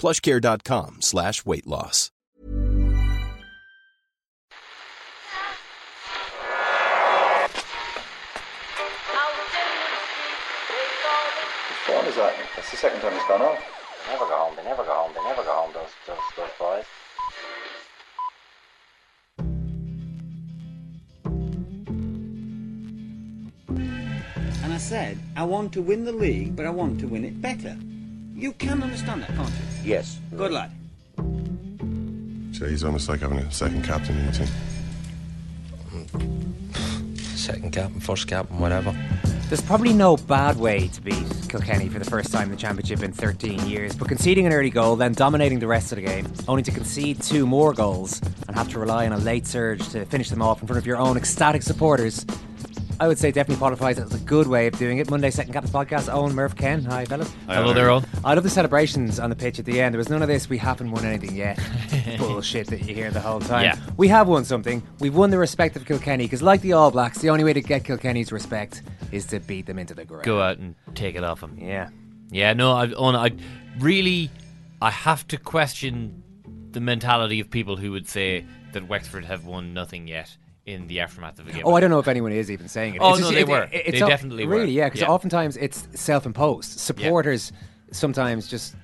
[0.00, 2.10] plushcare.com slash weight loss.
[11.68, 12.34] Which one is that?
[12.56, 13.62] That's the second time it's gone off.
[14.08, 16.86] Never go home, they never go home, they never go home, those, those, those boys.
[24.64, 27.42] And I said, I want to win the league, but I want to win it
[27.42, 27.76] better.
[28.40, 29.54] You can understand that, can't you?
[29.84, 30.18] Yes.
[30.34, 30.70] Good lad.
[32.56, 34.48] So he's almost like having a second captain in the team.
[37.36, 38.96] Second captain, first captain, whatever.
[39.48, 43.02] There's probably no bad way to beat Kilkenny for the first time in the Championship
[43.02, 46.26] in 13 years, but conceding an early goal, then dominating the rest of the game,
[46.48, 50.06] only to concede two more goals and have to rely on a late surge to
[50.06, 52.24] finish them off in front of your own ecstatic supporters,
[53.00, 55.08] I would say definitely qualifies as a good way of doing it.
[55.08, 56.84] Monday Second Captain Podcast, Owen, Murph, Ken.
[56.84, 57.32] Hi, fellas.
[57.46, 58.04] Hello there, Owen.
[58.22, 59.94] I love the celebrations on the pitch at the end.
[59.94, 61.58] There was none of this, we haven't won anything yet.
[62.18, 63.64] Bullshit that you hear the whole time.
[63.64, 63.78] Yeah.
[63.96, 64.82] We have won something.
[64.98, 67.62] We've won the respect of Kilkenny, because like the All Blacks, the only way to
[67.62, 68.82] get Kilkenny's respect
[69.12, 70.24] is to beat them into the ground.
[70.24, 71.56] Go out and take it off them.
[71.58, 71.88] Yeah.
[72.30, 73.30] Yeah, no, I, Owen, I
[73.78, 74.30] really,
[74.82, 76.22] I have to question
[76.72, 78.44] the mentality of people who would say
[78.74, 80.36] that Wexford have won nothing yet
[80.72, 81.62] in the aftermath of a game.
[81.64, 82.98] Oh, I don't know if anyone is even saying it.
[83.00, 83.68] Oh, It's no, just- they it- were.
[83.72, 84.56] it- They definitely were.
[84.56, 84.86] really, yeah.
[84.86, 85.08] Because Yeah.
[85.08, 86.78] oftentimes it's self-imposed.
[86.78, 87.52] Supporters
[87.92, 88.74] sometimes just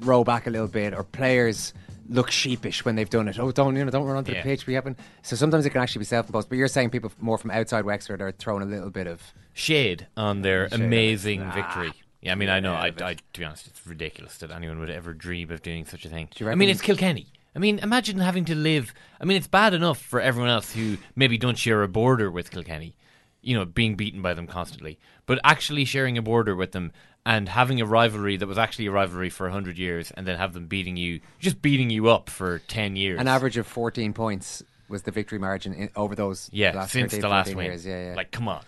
[0.00, 1.72] row back a little bit, or players
[2.10, 3.38] look sheepish when they've done it.
[3.38, 3.90] Oh, don't you know?
[3.90, 4.42] Don't run onto Yeah.
[4.42, 4.66] the pitch.
[4.66, 4.98] We haven't.
[5.22, 6.48] So sometimes it can actually be self-imposed.
[6.50, 9.22] But you're saying people more from outside Wexford are throwing a little bit of.
[9.56, 10.80] shade on their Shade.
[10.80, 11.54] amazing Ah.
[11.54, 11.92] victory.
[12.20, 12.72] Yeah, I mean, I know.
[12.72, 15.84] Yeah, I, I, to be honest, it's ridiculous that anyone would ever dream of doing
[15.84, 16.28] such a thing.
[16.34, 17.28] Do you I mean, it's Kilkenny.
[17.54, 18.92] I mean, imagine having to live.
[19.20, 22.50] I mean, it's bad enough for everyone else who maybe don't share a border with
[22.50, 22.96] Kilkenny,
[23.42, 24.98] you know, being beaten by them constantly.
[25.26, 26.92] But actually sharing a border with them
[27.24, 30.52] and having a rivalry that was actually a rivalry for 100 years and then have
[30.52, 33.20] them beating you, just beating you up for 10 years.
[33.20, 36.50] An average of 14 points was the victory margin in, over those.
[36.52, 37.66] Yeah, last since 13, the last win.
[37.66, 37.86] years.
[37.86, 38.14] Yeah, yeah.
[38.14, 38.62] Like, come on.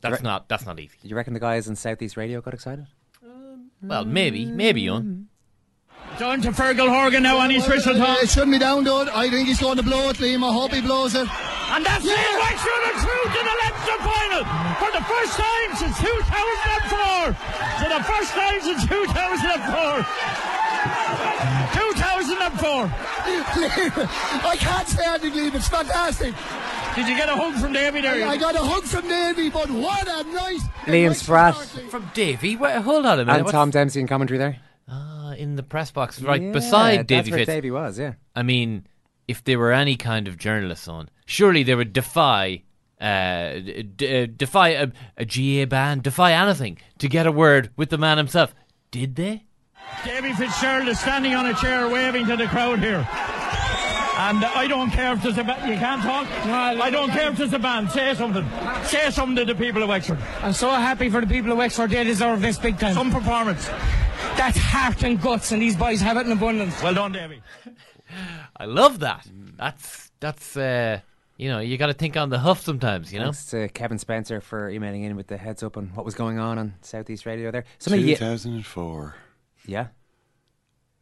[0.00, 0.22] That's Right.
[0.22, 0.96] not that's not easy.
[1.02, 2.86] You reckon the guys in Southeast Radio got excited?
[3.82, 5.28] Well, maybe, maybe, on.
[6.18, 8.22] Down to Fergal Horgan now on his whistle top.
[8.22, 9.08] It shouldn't be down, dude.
[9.08, 10.44] I think he's going to blow it, Liam.
[10.44, 11.26] I hope he blows it.
[11.72, 12.12] And that's it.
[12.12, 14.44] Wexford are through to the Leinster final
[14.76, 17.32] for the first time since 2004.
[17.80, 20.04] For the first time since 2004.
[21.72, 22.92] 2004.
[24.44, 25.54] I can't stand it, Liam.
[25.54, 26.34] It's fantastic.
[26.96, 28.26] Did you get a hug from Davy there?
[28.26, 30.62] I got a hug from Davy, but what a nice.
[30.84, 31.54] Liam nice Spratt.
[31.88, 32.56] From Davy?
[32.56, 33.40] Wait, hold on a minute.
[33.42, 34.58] And Tom Dempsey in commentary there.
[35.40, 37.46] In the press box, right Yeah, beside Davy That's where Fitz.
[37.48, 38.12] Davy was, yeah.
[38.36, 38.86] I mean,
[39.26, 42.62] if there were any kind of journalists on, surely they would defy,
[43.00, 47.70] uh, d- d- uh, defy a, a GAA ban, defy anything to get a word
[47.76, 48.54] with the man himself.
[48.90, 49.44] Did they?
[50.04, 53.08] Davy Fitzgerald is standing on a chair waving to the crowd here.
[54.20, 55.66] And I don't care if there's a ban.
[55.66, 56.26] You can't talk?
[56.46, 57.88] I don't care if there's a ban.
[57.88, 58.46] Say something.
[58.84, 60.18] Say something to the people of Wexford.
[60.42, 61.90] I'm so happy for the people of Wexford.
[61.90, 62.92] They deserve this big time.
[62.92, 63.66] Some performance.
[64.36, 66.82] That's heart and guts, and these boys have it in abundance.
[66.82, 67.42] Well done, Davy.
[68.58, 69.26] I love that.
[69.56, 71.00] That's that's uh,
[71.38, 73.14] you know you got to think on the huff sometimes.
[73.14, 73.26] You know.
[73.32, 76.38] Thanks to Kevin Spencer for emailing in with the heads up on what was going
[76.38, 77.64] on on Southeast Radio there.
[77.78, 79.14] Some of you, 2004.
[79.66, 79.86] yeah.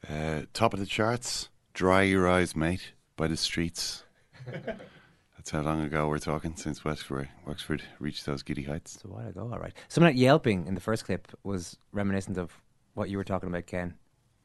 [0.08, 1.48] Uh, top of the charts.
[1.74, 4.04] Dry your eyes, mate, by the streets.
[4.50, 8.94] That's how long ago we're talking since Wexford, Wexford reached those giddy heights.
[8.96, 9.74] It's a while ago, all right.
[9.88, 12.50] Someone yelping in the first clip was reminiscent of
[12.94, 13.94] what you were talking about, Ken,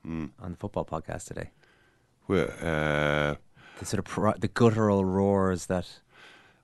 [0.03, 0.25] Hmm.
[0.39, 1.51] on the football podcast today.
[2.27, 3.35] Well, uh,
[3.79, 5.87] The sort of pro- the guttural roars that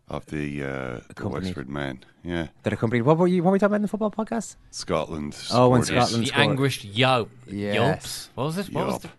[0.07, 2.47] of the, uh, the Wexford man, yeah.
[2.63, 3.03] that accompanied.
[3.03, 3.43] What were you?
[3.43, 4.55] What were we talking about in the football podcast?
[4.71, 5.37] Scotland.
[5.51, 5.83] Oh, when.
[5.83, 6.47] Scotland the scored.
[6.49, 7.75] anguished yelp, Yes.
[7.75, 8.29] yelps.
[8.35, 8.69] What was it?
[8.73, 9.01] What was Yelp.
[9.03, 9.09] the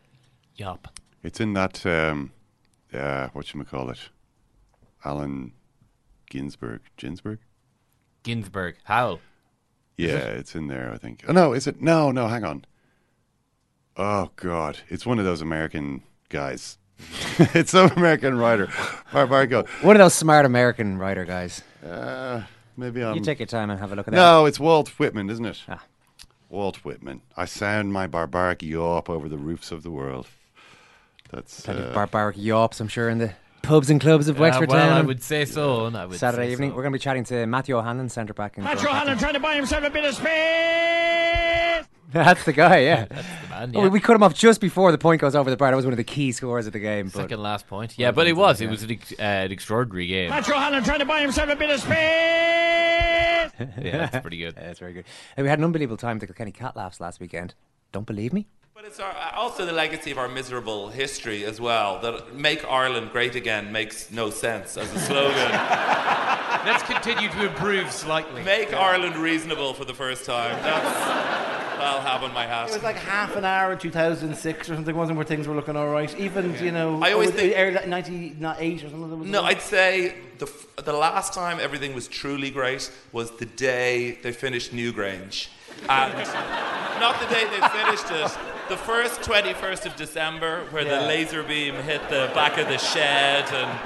[0.57, 0.89] yelp?
[1.23, 2.33] It's in that um,
[2.93, 3.99] uh, what you call it,
[5.05, 5.53] Allen
[6.29, 6.81] Ginsberg.
[6.97, 7.39] Ginsberg.
[8.23, 8.77] Ginsberg.
[8.85, 9.21] Howl.
[9.97, 10.91] Yeah, it's in there.
[10.93, 11.25] I think.
[11.29, 11.81] Oh no, is it?
[11.83, 12.29] No, no.
[12.29, 12.65] Hang on.
[13.97, 16.79] Oh God, it's one of those American guys.
[17.39, 18.69] it's some American writer.
[19.13, 19.65] Mar- Marco.
[19.83, 21.63] One of those smart American writer guys.
[21.85, 22.43] Uh,
[22.77, 23.15] maybe I'm.
[23.17, 24.17] You take your time and have a look at that.
[24.17, 25.63] No, it's Walt Whitman, isn't it?
[25.69, 25.85] Ah.
[26.49, 27.23] Walt Whitman.
[27.37, 30.27] I sound my barbaric yawp over the roofs of the world.
[31.32, 33.32] That's Plenty uh, of barbaric yawps, I'm sure, in the
[33.62, 34.99] pubs and clubs of Uh, Wexford well, Town.
[34.99, 35.87] I would say so.
[35.87, 36.77] and I would Saturday say evening, so.
[36.77, 38.59] we're going to be chatting to Matthew O'Hanlon, centre back.
[38.59, 41.87] Matthew O'Hanlon trying to buy himself a bit of space.
[42.12, 43.05] That's the guy, yeah.
[43.05, 43.73] That's the man.
[43.77, 45.71] Oh, we cut him off just before the point goes over the bar.
[45.71, 47.06] That was one of the key scores of the game.
[47.06, 47.94] But Second last point.
[47.97, 48.61] Yeah, but it was.
[48.61, 50.31] It was an, ex- uh, an extraordinary game.
[50.31, 51.93] Matthew O'Hanlon trying to buy himself a bit of space.
[53.81, 54.55] yeah, that's pretty good.
[54.56, 55.05] Yeah, that's very good.
[55.37, 57.55] And we had an unbelievable time at the Kilkenny Cat Laughs last weekend.
[57.93, 58.49] Don't believe me?
[58.81, 62.00] But it's our, uh, also the legacy of our miserable history as well.
[62.00, 65.50] That "Make Ireland Great Again" makes no sense as a slogan.
[66.65, 68.43] Let's continue to improve slightly.
[68.43, 70.62] Make Ireland reasonable for the first time.
[70.62, 72.71] That's I'll have on my hat.
[72.71, 75.76] It was like half an hour in 2006 or something, wasn't where things were looking
[75.76, 76.19] all right?
[76.19, 79.31] Even, you know, I always oh, think- early 98 or something.
[79.31, 79.43] No.
[79.43, 84.33] I'd say the f- the last time everything was truly great was the day they
[84.33, 85.49] finished Newgrange,
[85.88, 86.12] and
[87.00, 88.38] not the day they finished it.
[88.69, 91.00] The first 21st of December, where Yeah.
[91.00, 93.79] the laser beam hit the back of the shed and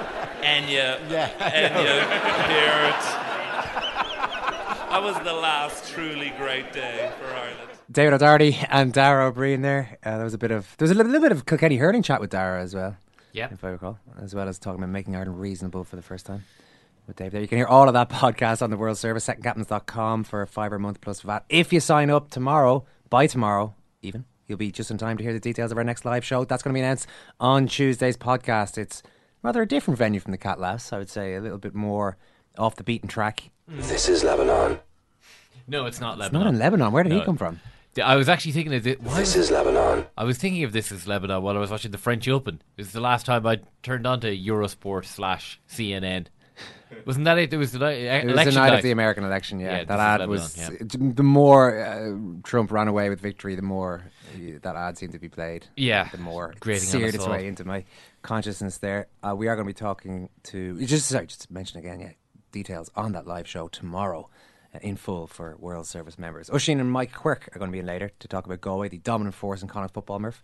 [0.43, 2.03] Enya, Yeah, I Enya
[2.43, 3.95] appeared.
[4.91, 7.69] That was the last truly great day for Ireland.
[7.91, 9.97] David O'Doherty and Dara Ó Briain there.
[10.03, 12.01] Uh, there was a bit of there was a little, little bit of Kilkenny hurling
[12.03, 12.95] chat with Dara as well.
[13.33, 13.49] Yeah.
[13.51, 16.45] if I recall, as well as talking about making Ireland reasonable for the first time
[17.07, 17.31] with Dave.
[17.31, 20.47] There, you can hear all of that podcast on the World Service secondcaptains.com for a
[20.47, 21.45] fiver a month plus VAT.
[21.49, 25.33] If you sign up tomorrow, by tomorrow even, you'll be just in time to hear
[25.33, 26.43] the details of our next live show.
[26.45, 27.07] That's going to be announced
[27.39, 28.77] on Tuesday's podcast.
[28.77, 29.01] It's
[29.41, 32.17] rather a different venue from the Cat Laughs, I would say, a little bit more
[32.57, 33.49] off the beaten track.
[33.67, 34.79] This is Lebanon.
[35.67, 36.43] No, it's not It's Lebanon.
[36.43, 36.91] not in Lebanon.
[36.91, 37.59] Where did he come from?
[37.95, 39.01] Th- I was actually thinking of it.
[39.01, 40.05] why This was- is Lebanon.
[40.17, 42.61] I was thinking of this as Lebanon while I was watching the French Open.
[42.77, 46.27] It was the last time I turned on to Eurosport slash CNN.
[47.05, 47.49] Wasn't that it?
[47.49, 49.77] There was the night, It was the night of the American election, yeah.
[49.79, 53.61] Yeah, that this ad Lebanon, was the more uh, Trump ran away with victory, the
[53.61, 54.03] more
[54.35, 55.67] uh, that ad seemed to be played.
[55.75, 57.31] Yeah, the more it grating on seared us its all.
[57.31, 57.83] way into my
[58.21, 58.77] consciousness.
[58.77, 61.99] There, uh, we are going to be talking to just sorry, just to mention again,
[61.99, 62.11] yeah,
[62.51, 64.29] details on that live show tomorrow.
[64.73, 66.49] uh, In full for World Service members.
[66.49, 68.97] Oisin and Mike Quirke are going to be in later to talk about Galway, the
[68.99, 70.41] dominant force in Connacht football, Murph.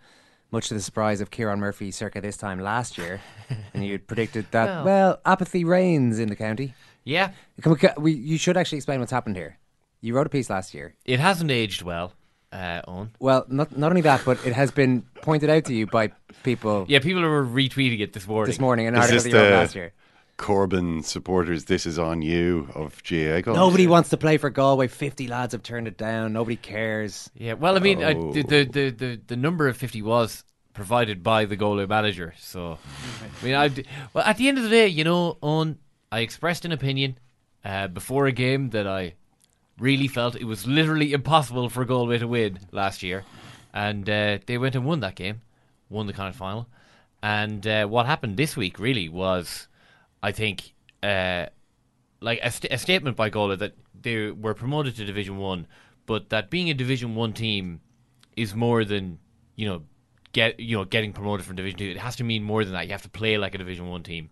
[0.51, 3.21] Much to the surprise of Ciarán Murphy circa this time last year.
[3.73, 4.85] and you predicted that, Well.
[4.85, 6.73] well, apathy reigns in the county.
[7.05, 7.31] Yeah,
[7.61, 9.57] Can we, ca- we, you should actually explain what's happened here.
[10.01, 10.93] You wrote a piece last year.
[11.05, 12.13] it hasn't aged well.
[12.51, 13.11] Uh, Owen.
[13.19, 16.11] Well, not not only that, but it has been pointed out to you by
[16.43, 18.49] people Yeah, people are retweeting it this morning.
[18.51, 18.87] this morning.
[18.87, 19.93] An Is article this that you wrote the last year.
[20.41, 21.65] Corbyn supporters?
[21.65, 23.43] This is on you of GA.
[23.45, 24.87] Nobody wants to play for Galway.
[24.87, 26.33] Fifty lads have turned it down.
[26.33, 27.29] Nobody cares.
[27.35, 28.31] Yeah, well, I mean, I, Oh.
[28.33, 30.43] the, the, the, the the number of fifty was
[30.73, 32.33] provided by the Galway manager.
[32.39, 32.77] So,
[33.41, 35.77] I mean, I d- well at the end of the day, you know, on
[36.11, 37.17] I expressed an opinion
[37.63, 39.13] uh, before a game that I
[39.79, 43.23] really felt it was literally impossible for Galway to win last year,
[43.73, 45.41] and uh, they went and won that game,
[45.89, 46.67] won the Connacht final,
[47.21, 49.67] and uh, what happened this week really was,
[50.21, 50.73] I think.
[51.03, 51.47] Uh,
[52.21, 55.67] like a, st- a statement by Galway that they were promoted to Division One,
[56.05, 57.81] but that being a Division One team
[58.37, 59.19] is more than
[59.55, 59.83] you know
[60.31, 61.89] get you know getting promoted from Division Two.
[61.89, 62.85] It has to mean more than that.
[62.85, 64.29] You have to play like a Division One team,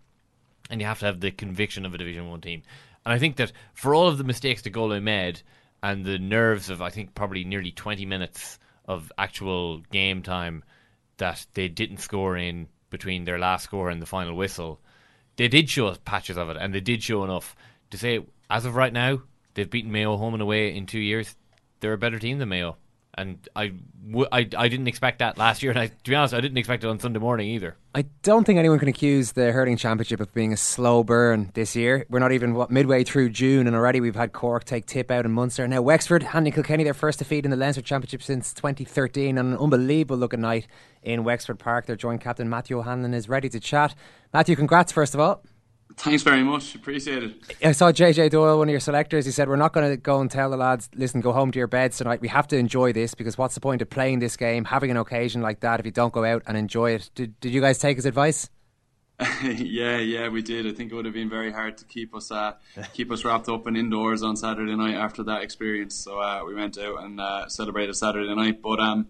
[0.70, 2.62] and you have to have the conviction of a Division One team.
[3.06, 5.42] And I think that for all of the mistakes that Galway made
[5.82, 10.64] and the nerves of I think probably nearly twenty minutes of actual game time
[11.18, 14.80] that they didn't score in between their last score and the final whistle
[15.40, 17.56] they did show patches of it, and they did show enough
[17.92, 18.20] to say,
[18.50, 19.22] as of right now,
[19.54, 21.34] they've beaten Mayo home and away in two years.
[21.80, 22.76] They're a better team than Mayo,
[23.18, 23.72] and I,
[24.06, 26.58] w- I, I didn't expect that last year, and I, to be honest, I didn't
[26.58, 27.78] expect it on Sunday morning either.
[27.96, 31.74] I don't think anyone can accuse the hurling championship of being a slow burn this
[31.74, 32.06] year.
[32.10, 35.24] We're not even what midway through June, and already we've had Cork take tip out
[35.24, 35.66] in Munster.
[35.70, 39.58] Now Wexford handing Kilkenny their first defeat in the Leinster Championship since 2013, and an
[39.58, 40.68] unbelievable looking night
[41.04, 41.86] in Wexford Park.
[41.86, 43.96] Their joint captain Matthew O'Hanlon is ready to chat.
[44.34, 45.44] Matthew, congrats first of all.
[45.98, 46.76] Thanks very much.
[46.76, 47.58] Appreciate it.
[47.64, 49.26] I saw JJ Doyle, one of your selectors.
[49.26, 51.60] He said, We're not going to go and tell the lads, listen, go home to
[51.60, 52.22] your beds tonight.
[52.22, 54.98] We have to enjoy this because what's the point of playing this game, having an
[54.98, 57.10] occasion like that if you don't go out and enjoy it?
[57.16, 58.50] Did, did you guys take his advice?
[59.44, 60.66] yeah, yeah, we did.
[60.66, 62.54] I think it would have been very hard to keep us uh,
[62.94, 65.96] keep us wrapped up and indoors on Saturday night after that experience.
[65.96, 68.62] So uh, we went out and uh, celebrated Saturday night.
[68.62, 69.08] But um,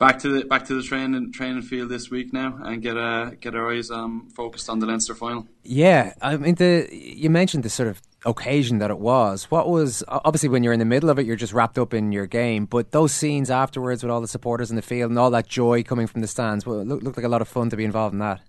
[0.00, 3.30] back to the back to the training training field this week now and get uh,
[3.40, 5.46] get our eyes um, focused on the Leinster final.
[5.62, 9.44] Yeah, I mean the you mentioned the sort of occasion that it was.
[9.50, 12.10] What was obviously when you're in the middle of it, you're just wrapped up in
[12.10, 12.66] your game.
[12.66, 15.82] But those scenes afterwards with all the supporters in the field and all that joy
[15.82, 18.14] coming from the stands, well, looked, looked like a lot of fun to be involved
[18.14, 18.40] in that.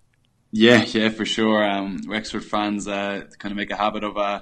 [0.54, 1.64] Yeah, yeah, for sure.
[1.64, 4.42] Um, Wexford fans uh, kind of make a habit of, uh,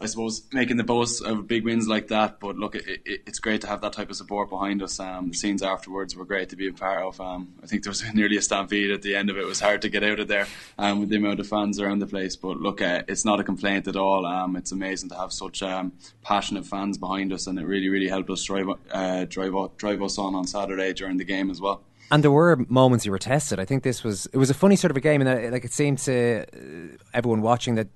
[0.00, 2.38] I suppose, making the boast of big wins like that.
[2.38, 5.00] But look, it, it, it's great to have that type of support behind us.
[5.00, 7.20] Um, the scenes afterwards were great to be a part of.
[7.20, 9.40] Um, I think there was nearly a stampede at the end of it.
[9.40, 10.46] It was hard to get out of there
[10.78, 12.36] um, with the amount of fans around the place.
[12.36, 14.24] But look, uh, it's not a complaint at all.
[14.24, 18.08] Um, it's amazing to have such um, passionate fans behind us, and it really, really
[18.08, 21.82] helped us drive uh, drive drive us on on Saturday during the game as well.
[22.10, 23.58] And there were moments you were tested.
[23.58, 25.64] I think this was it was a funny sort of a game, and uh, like
[25.64, 27.88] it seemed to uh, everyone watching that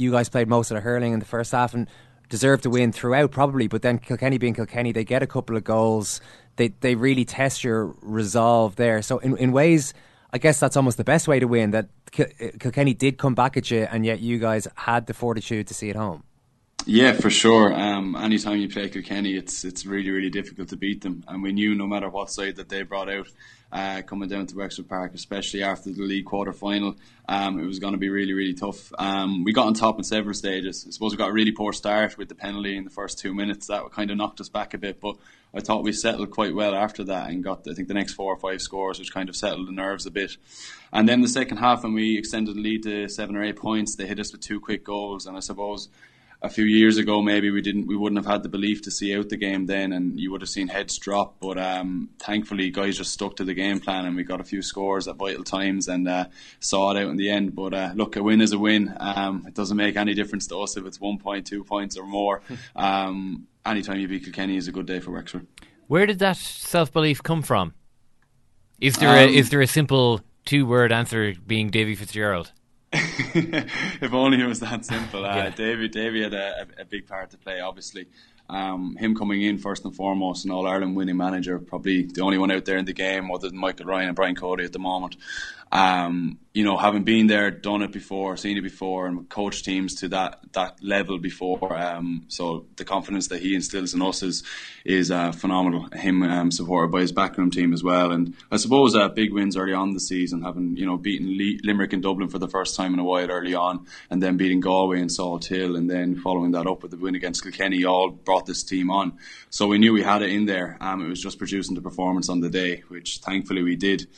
[0.00, 1.88] you guys played most of the hurling in the first half and
[2.28, 3.68] deserved to win throughout, probably.
[3.68, 6.20] But then Kilkenny being Kilkenny, they get a couple of goals.
[6.56, 9.02] They they really test your resolve there.
[9.02, 9.92] So in in ways,
[10.32, 11.72] I guess that's almost the best way to win.
[11.72, 11.88] That
[12.18, 12.24] uh,
[12.58, 15.90] Kilkenny did come back at you, and yet you guys had the fortitude to see
[15.90, 16.24] it home.
[16.86, 17.72] Yeah, for sure.
[17.72, 21.52] Um, anytime you play Kilkenny, it's it's really really difficult to beat them, and we
[21.52, 23.28] knew no matter what side that they brought out,
[23.70, 26.96] uh, coming down to Wexford Park, especially after the league quarter final.
[27.28, 28.92] Um, it was going to be really, really tough.
[28.98, 30.84] Um, we got on top in several stages.
[30.88, 33.34] I suppose we got a really poor start with the penalty in the first two
[33.34, 33.68] minutes.
[33.68, 35.16] That kind of knocked us back a bit, but
[35.54, 38.32] I thought we settled quite well after that and got, I think, the next four
[38.32, 40.36] or five scores, which kind of settled the nerves a bit.
[40.92, 43.94] And then the second half, when we extended the lead to seven or eight points,
[43.94, 45.26] they hit us with two quick goals.
[45.26, 45.88] And I suppose
[46.42, 49.16] a few years ago, maybe we didn't, we wouldn't have had the belief to see
[49.16, 51.36] out the game then, and you would have seen heads drop.
[51.38, 54.62] But um, thankfully, guys just stuck to the game plan, and we got a few
[54.62, 56.26] scores at vital times and uh,
[56.58, 57.54] saw it out in the end.
[57.54, 58.94] But uh, look, a win is a win.
[58.98, 62.06] Um, it doesn't make any difference to us if it's one point, two points, or
[62.06, 62.42] more.
[62.76, 65.46] Um, anytime you beat Kilkenny is a good day for Wexford.
[65.86, 67.74] Where did that self belief come from?
[68.80, 72.52] Is there a, um, is there a simple two word answer being Davy Fitzgerald?
[72.92, 75.24] if only it was that simple.
[75.24, 75.50] Uh, yeah.
[75.50, 78.06] Davy, Davy had a, a, big part to play, obviously.
[78.48, 82.36] Um, him coming in first and foremost, an All Ireland winning manager, probably the only
[82.36, 84.80] one out there in the game other than Michael Ryan and Brian Cody at the
[84.80, 85.16] moment
[85.72, 89.94] um, you know, having been there, done it before, seen it before, and coached teams
[89.96, 94.42] to that that level before, um, so the confidence that he instills in us is
[94.84, 95.86] is uh, phenomenal.
[95.92, 99.56] Him um, supported by his backroom team as well, and I suppose uh, big wins
[99.56, 102.74] early on the season, having you know beaten Le- Limerick and Dublin for the first
[102.74, 106.50] time in a while early on, and then beating Galway and Salthill, and then following
[106.50, 109.12] that up with the win against Kilkenny, all brought this team on.
[109.50, 110.78] So we knew we had it in there.
[110.80, 114.08] Um, it was just producing the performance on the day, which thankfully we did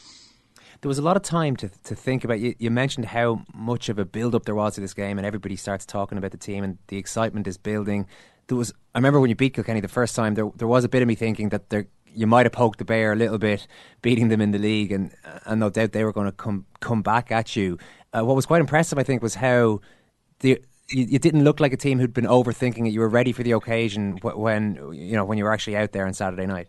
[0.83, 2.41] there was a lot of time to to think about.
[2.41, 5.27] You, you mentioned how much of a build up there was to this game, and
[5.27, 8.07] everybody starts talking about the team, and the excitement is building.
[8.49, 8.73] There was.
[8.95, 10.35] I remember when you beat Kilkenny the first time.
[10.35, 12.85] There there was a bit of me thinking that there you might have poked the
[12.85, 13.67] bear a little bit,
[14.03, 15.15] beating them in the league, and
[15.47, 17.79] and no doubt they were going to come come back at you.
[18.12, 19.81] Uh, what was quite impressive, I think, was how
[20.41, 22.91] the you, didn't look like a team who'd been overthinking it.
[22.91, 26.07] You were ready for the occasion when you know when you were actually out there
[26.07, 26.69] on Saturday night.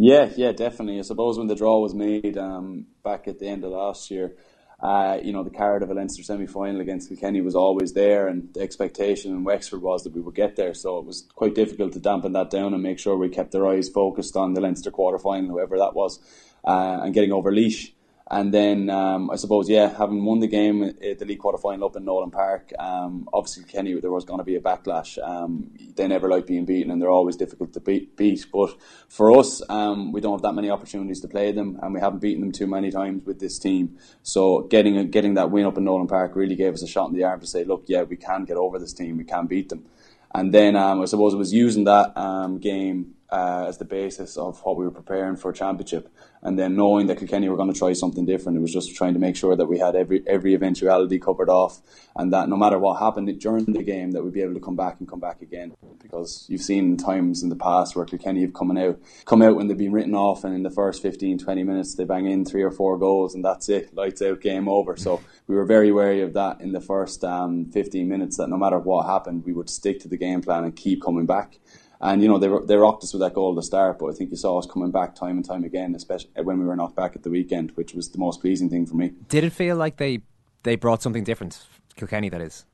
[0.00, 1.00] Yeah, yeah, definitely.
[1.00, 4.36] I suppose when the draw was made um, back at the end of last year,
[4.80, 8.28] uh, you know, the card of a Leinster semi final against Kilkenny was always there,
[8.28, 10.72] and the expectation in Wexford was that we would get there.
[10.72, 13.66] So it was quite difficult to dampen that down and make sure we kept our
[13.66, 16.20] eyes focused on the Leinster quarter final, whoever that was,
[16.64, 17.90] uh, and getting over Laois.
[18.30, 21.86] And then um, I suppose, yeah, having won the game at the league quarter final
[21.86, 25.16] up in Nolan Park, um, obviously Kenny, there was going to be a backlash.
[25.26, 28.16] Um, they never like being beaten, and they're always difficult to beat.
[28.16, 28.44] beat.
[28.52, 28.76] But
[29.08, 32.18] for us, um, we don't have that many opportunities to play them, and we haven't
[32.18, 33.96] beaten them too many times with this team.
[34.22, 37.14] So getting getting that win up in Nolan Park really gave us a shot in
[37.14, 39.70] the arm to say, look, yeah, we can get over this team, we can beat
[39.70, 39.86] them.
[40.34, 44.36] And then um, I suppose it was using that um, game uh, as the basis
[44.36, 46.08] of what we were preparing for championship.
[46.40, 49.14] And then knowing that Kilkenny were going to try something different, it was just trying
[49.14, 51.80] to make sure that we had every every eventuality covered off,
[52.14, 54.76] and that no matter what happened during the game, that we'd be able to come
[54.76, 55.74] back and come back again.
[56.00, 59.66] Because you've seen times in the past where Kilkenny have come out, come out when
[59.66, 62.62] they've been written off, and in the first 15, 20 minutes they bang in three
[62.62, 64.96] or four goals, and that's it, lights out, game over.
[64.96, 68.36] So we were very wary of that in the first um, 15 minutes.
[68.36, 71.26] That no matter what happened, we would stick to the game plan and keep coming
[71.26, 71.58] back.
[72.00, 74.30] And you know they they rocked us with that goal the start, but I think
[74.30, 77.16] you saw us coming back time and time again, especially when we were knocked back
[77.16, 79.12] at the weekend, which was the most pleasing thing for me.
[79.28, 80.20] Did it feel like they
[80.62, 82.28] they brought something different, Kilkenny?
[82.28, 82.64] That is.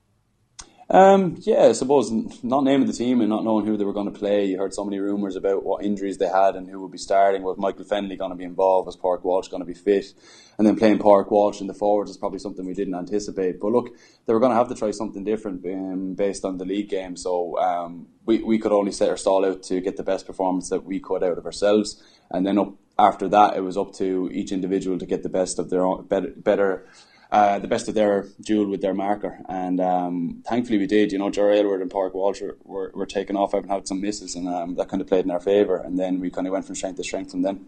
[0.91, 2.11] Um, yeah, I suppose
[2.43, 4.45] not naming the team and not knowing who they were going to play.
[4.45, 7.43] You heard so many rumours about what injuries they had and who would be starting.
[7.43, 8.87] Was Michael Fennelly going to be involved?
[8.87, 10.13] Was Park Walsh going to be fit?
[10.59, 13.61] And then playing Park Walsh in the forwards is probably something we didn't anticipate.
[13.61, 16.67] But look, they were going to have to try something different um, based on the
[16.67, 17.17] league game.
[17.17, 20.69] So um, we, we could only set our stall out to get the best performance
[20.69, 22.03] that we could out of ourselves.
[22.31, 25.59] And then up after that, it was up to each individual to get the best
[25.59, 26.87] of their own, better, better
[27.31, 29.39] uh, the best of their duel with their marker.
[29.49, 31.13] And um, thankfully we did.
[31.13, 34.01] You know, Jerry Aylward and Park Walsh were, were, were taken off, having had some
[34.01, 35.77] misses, and um, that kind of played in our favour.
[35.77, 37.67] And then we kind of went from strength to strength from then.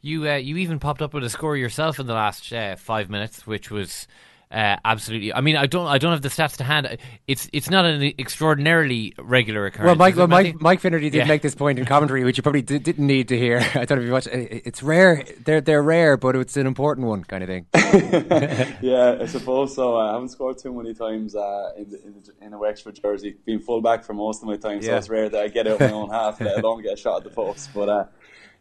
[0.00, 3.08] You uh, you even popped up with a score yourself in the last uh, five
[3.08, 4.06] minutes, which was
[4.54, 5.34] uh, absolutely.
[5.34, 5.88] I mean, I don't.
[5.88, 6.96] I don't have the stats to hand.
[7.26, 9.86] It's it's not an extraordinarily regular occurrence.
[9.86, 11.24] Well, Mike, well, Mike, Mike Finnerty did yeah.
[11.24, 13.58] make this point in commentary, which you probably did, not need to hear.
[13.74, 14.28] I don't know if you watched.
[14.28, 15.24] It's rare.
[15.44, 17.66] They're they're rare, but it's an important one, kind of thing.
[18.80, 19.96] yeah, I suppose so.
[19.96, 23.34] I haven't scored too many times uh, in, the, in, the, in a Wexford jersey.
[23.44, 25.80] Been full back for most of my time, so it's rare that I get out
[25.80, 27.70] my own half, and let alone get a shot at the post.
[27.74, 28.04] But uh,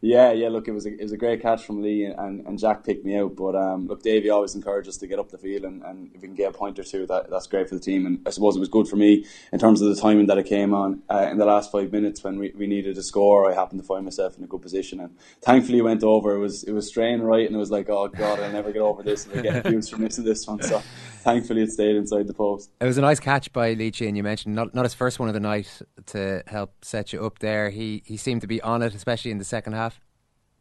[0.04, 0.50] yeah, yeah.
[0.50, 3.06] Look, it was a, it was a great catch from Lee, and, and Jack picked
[3.06, 3.38] me out.
[3.38, 6.22] But um, look, Davy always encouraged us to get up the field, and, and if
[6.22, 8.06] we can get a point or two, that that's great for the team.
[8.06, 10.46] And I suppose it was good for me in terms of the timing that it
[10.46, 13.50] came on uh, in the last five minutes when we, we needed a score.
[13.50, 16.36] I happened to find myself in a good position, and thankfully it went over.
[16.36, 18.82] It was it was straying right, and it was like, oh god, I'll never get
[18.82, 19.26] over this.
[19.26, 20.62] And I get abused for missing this one.
[20.64, 20.84] So
[21.24, 22.70] thankfully it stayed inside the post.
[22.80, 25.30] It was a nice catch by Leachy, and you mentioned not not his first one
[25.30, 27.70] of the night to help set you up there.
[27.70, 30.00] He he seemed to be on it, especially in the second half.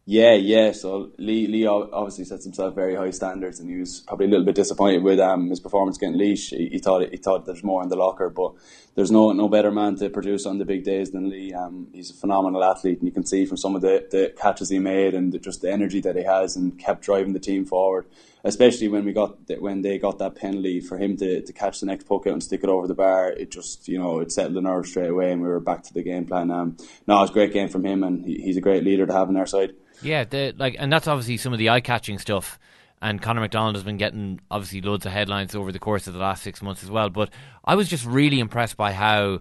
[0.05, 0.73] Yeah, yeah.
[0.73, 4.45] So Lee, Lee obviously sets himself very high standards, and he was probably a little
[4.45, 6.51] bit disappointed with um, his performance getting leash.
[6.51, 8.53] He, he thought he thought there's more in the locker, but
[8.97, 11.53] there's no no better man to produce on the big days than Lee.
[11.53, 14.71] Um, he's a phenomenal athlete, and you can see from some of the, the catches
[14.71, 17.65] he made and the, just the energy that he has, and kept driving the team
[17.65, 18.07] forward.
[18.45, 21.87] Especially when we got when they got that penalty for him to, to catch the
[21.87, 24.55] next puck out and stick it over the bar, it just you know it settled
[24.55, 26.51] the nerves straight away, and we were back to the game plan.
[26.51, 29.07] Um, no, it was a great game from him, and he, he's a great leader
[29.07, 29.75] to have on our side.
[30.03, 32.59] Yeah, the, like, and that's obviously some of the eye-catching stuff.
[33.01, 36.21] And Conor McDonald has been getting obviously loads of headlines over the course of the
[36.21, 37.11] last six months as well.
[37.11, 37.31] But
[37.65, 39.41] I was just really impressed by how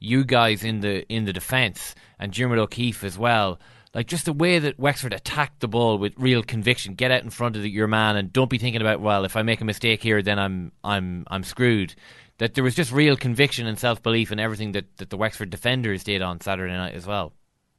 [0.00, 3.60] you guys in the in the defence and Dermot O'Keefe as well,
[3.96, 7.30] like just the way that Wexford attacked the ball with real conviction, get out in
[7.30, 9.64] front of the, your man, and don't be thinking about well, if I make a
[9.64, 11.94] mistake here, then I'm I'm I'm screwed.
[12.36, 15.48] That there was just real conviction and self belief in everything that, that the Wexford
[15.48, 17.32] defenders did on Saturday night as well.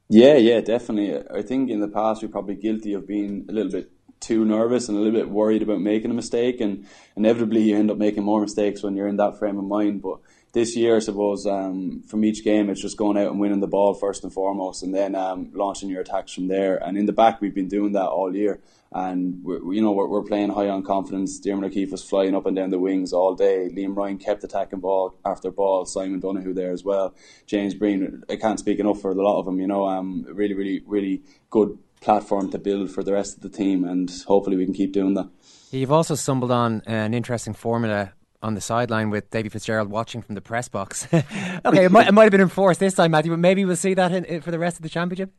[0.09, 1.23] Yeah, yeah, definitely.
[1.31, 4.89] I think in the past we're probably guilty of being a little bit too nervous
[4.89, 8.23] and a little bit worried about making a mistake, and inevitably you end up making
[8.23, 10.01] more mistakes when you're in that frame of mind.
[10.01, 10.17] But
[10.57, 13.67] this year, I suppose, um, from each game, it's just going out and winning the
[13.67, 16.77] ball first and foremost, and then um, launching your attacks from there.
[16.77, 18.59] And in the back, we've been doing that all year,
[18.91, 21.39] and we're, you know we're, we're playing high on confidence.
[21.39, 23.69] Dermot O'Keefe was flying up and down the wings all day.
[23.71, 25.85] Liam Ryan kept attacking ball after ball.
[25.85, 27.13] Simon Donohoe there as well.
[27.45, 29.59] James Breen, I can't speak enough for a lot of them.
[29.59, 33.49] You know, um, really, really, really good platform to build for the rest of the
[33.49, 35.29] team, and hopefully we can keep doing that.
[35.69, 40.35] You've also stumbled on an interesting formula on the sideline with Davy Fitzgerald watching from
[40.35, 41.07] the press box.
[41.13, 43.93] okay, it might, it might have been enforced this time, Matthew, but maybe we'll see
[43.93, 45.31] that in, in, for the rest of the championship.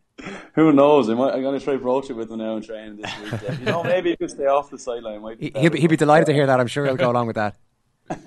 [0.54, 1.08] Who knows?
[1.08, 3.58] I might, I'm going to try broach it with him now in training this week.
[3.60, 5.22] You know, maybe he could stay off the sideline.
[5.22, 6.58] Might be He'll be, he'll be delighted to hear that.
[6.58, 7.56] I'm sure he'll go along with that.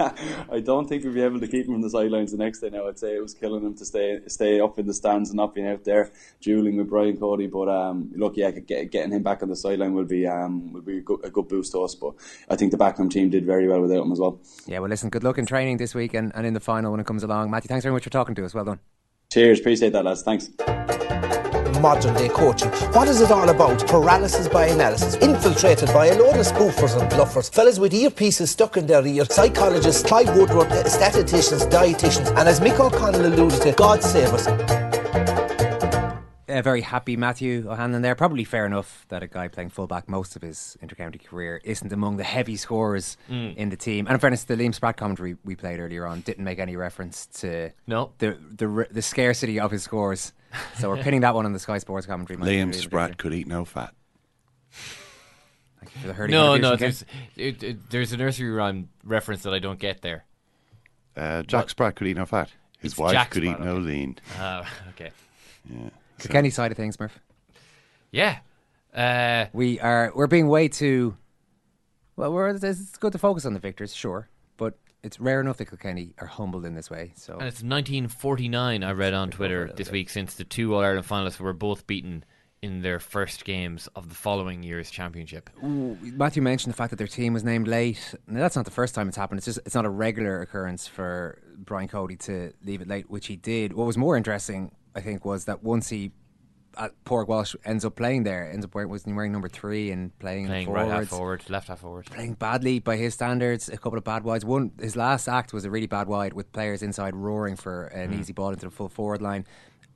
[0.52, 2.70] I don't think we'll be able to keep him on the sidelines the next day
[2.70, 2.88] now.
[2.88, 5.56] I'd say it was killing him to stay stay up in the stands and not
[5.56, 7.48] being out there dueling with Brian Cody.
[7.48, 10.82] But um, look, yeah, get, getting him back on the sideline will be um, will
[10.82, 11.96] be a good, a good boost to us.
[11.96, 12.14] But
[12.50, 14.40] I think the backroom team did very well without him as well.
[14.68, 17.00] Yeah, well, listen, good luck in training this week and, and in the final when
[17.00, 17.50] it comes along.
[17.50, 18.54] Matthew, thanks very much for talking to us.
[18.54, 18.80] Well done.
[19.32, 20.24] Cheers, appreciate that, lads.
[20.24, 20.50] Thanks
[21.82, 22.70] modern day coaching.
[22.94, 23.86] What is it all about?
[23.88, 28.78] Paralysis by analysis, infiltrated by a load of spoofers and bluffers, fellas with earpieces stuck
[28.78, 34.04] in their ears, psychologists, Clive Woodward, statisticians, dietitians, and as Mick O'Connell alluded to, God
[34.04, 34.48] save us.
[36.48, 38.14] A very happy Matthew O'Hanlon there.
[38.14, 42.18] Probably fair enough that a guy playing fullback most of his intercounty career isn't among
[42.18, 43.56] the heavy scorers Mm.
[43.56, 44.06] in the team.
[44.06, 47.26] And in fairness, the Liam Spratt commentary we played earlier on didn't make any reference
[47.40, 48.12] to No.
[48.18, 50.34] the the, the scarcity of his scores.
[50.78, 52.38] So we're pinning that one on the Sky Sports commentary.
[52.40, 53.94] Liam Spratt could eat no fat.
[56.02, 59.80] for the No, no, there's it, it, there's a nursery rhyme reference that I don't
[59.80, 60.26] get there.
[61.16, 62.50] Uh, Jack Spratt could eat no fat.
[62.80, 63.82] His It's wife Jack could Spratt, eat no okay.
[63.82, 64.18] lean.
[64.38, 65.12] Ah, okay.
[65.70, 65.90] Yeah.
[66.20, 67.20] The Kenny side of things, Murph.
[68.12, 68.40] Yeah.
[68.94, 71.16] Uh, we are we're being way too
[72.16, 72.34] well.
[72.34, 74.31] We're it's good to focus on the victors, sure, but
[75.04, 77.14] it's rare enough that Kilkenny are humbled in this way.
[77.16, 81.08] So And it's 1949, I read on Twitter this week, since the two All Ireland
[81.08, 82.24] finalists were both beaten
[82.62, 85.50] in their first games of the following year's championship.
[85.64, 88.14] Ooh, Matthew mentioned the fact that their team was named late.
[88.28, 89.40] Now that's not the first time it's happened.
[89.40, 93.28] It's just it's not a regular occurrence for Brian Cody to leave it late, which
[93.28, 93.74] he did.
[93.74, 96.12] What was more interesting, I think, was that once he
[96.78, 99.92] at Pork Walsh ends up playing there, ends up wearing was he wearing number three
[99.92, 102.06] and playing, Playing forwards, right half forward, left half forward.
[102.06, 103.68] playing badly by his standards.
[103.70, 104.46] A couple of bad wides.
[104.46, 108.12] One his last act was a really bad wide with players inside roaring for an
[108.12, 108.20] Mm.
[108.20, 109.46] easy ball into the full forward line,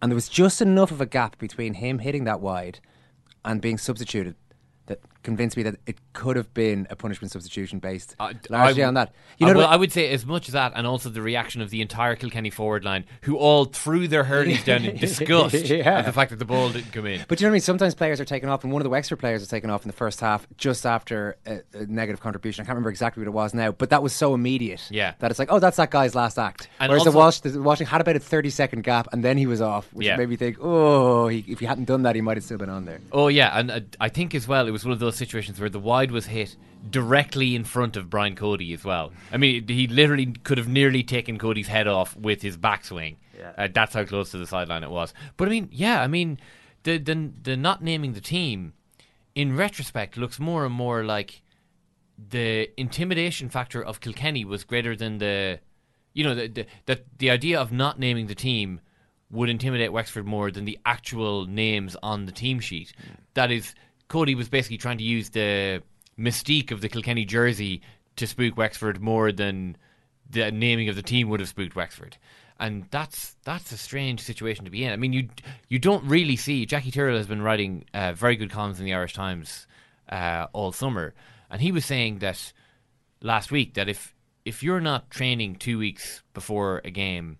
[0.01, 2.79] and there was just enough of a gap between him hitting that wide
[3.43, 4.35] and being substituted
[4.87, 8.15] that convinced me that it could have been a punishment substitution based
[8.49, 9.13] largely I- on that.
[9.37, 11.61] You know, well, what- I would say as much as that, and also the reaction
[11.61, 15.99] of the entire Kilkenny forward line, who all threw their hurleys down in disgust Yeah.
[15.99, 17.25] at the fact that the ball didn't come in.
[17.27, 17.61] But you know what I mean?
[17.61, 19.87] Sometimes players are taken off, and one of the Wexford players was taken off in
[19.89, 22.61] the first half just after a, a negative contribution.
[22.61, 24.87] I can't remember exactly what it was now, but that was so immediate.
[24.89, 25.15] Yeah.
[25.19, 26.69] That it's like, oh, that's that guy's last act.
[26.79, 29.37] And Whereas the also- Walsh, the Walsh had about a 30 second gap, and then
[29.37, 30.15] he was off, which Yeah.
[30.17, 32.69] made me think, oh, he, if he hadn't done that, he might have still been
[32.69, 32.99] on there.
[33.11, 35.69] Oh yeah, and uh, I think as well it was one of those situations where
[35.69, 36.55] the wide was hit
[36.89, 39.11] directly in front of Brian Cody as well.
[39.31, 43.15] I mean, he literally could have nearly taken Cody's head off with his backswing.
[43.37, 43.51] Yeah.
[43.57, 45.13] Uh, that's how close to the sideline it was.
[45.37, 46.39] But I mean, yeah, I mean,
[46.83, 48.73] the the the not naming the team,
[49.33, 51.41] in retrospect, looks more and more like
[52.17, 55.59] the intimidation factor of Kilkenny was greater than the,
[56.13, 58.79] you know, the the the, the idea of not naming the team
[59.31, 62.93] would intimidate Wexford more than the actual names on the team sheet.
[63.33, 63.73] That is,
[64.15, 65.83] Cody was basically trying to use the
[66.17, 67.81] mystique of the Kilkenny jersey
[68.15, 69.75] to spook Wexford more than
[70.29, 72.15] the naming of the team would have spooked Wexford.
[72.57, 74.93] And that's that's a strange situation to be in.
[74.93, 75.27] I mean, you
[75.67, 76.65] you don't really see.
[76.65, 79.67] Jackie Tyrrell has been writing uh, very good columns in the Irish Times
[80.07, 81.13] uh, all summer,
[81.49, 82.53] and he was saying that
[83.21, 87.37] last week that if if you're not training two weeks before a game,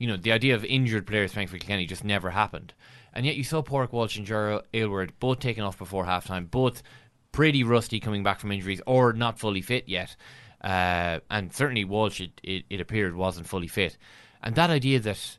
[0.00, 2.74] you know the idea of injured players playing for Kilkenny just never happened.
[3.12, 6.82] And yet you saw Pork Walsh and Gerald Aylward both taken off before halftime, both
[7.30, 10.16] pretty rusty coming back from injuries or not fully fit yet.
[10.62, 13.98] Uh, and certainly Walsh, it, it, it appeared, wasn't fully fit.
[14.42, 15.38] And that idea that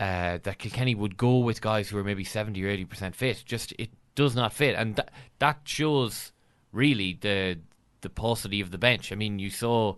[0.00, 3.72] uh, that Kilkenny would go with guys who are maybe 70 or 80% fit, just
[3.78, 4.76] it does not fit.
[4.76, 6.32] And that, that shows
[6.72, 7.58] really the
[8.00, 9.10] the paucity of the bench.
[9.10, 9.96] I mean, you saw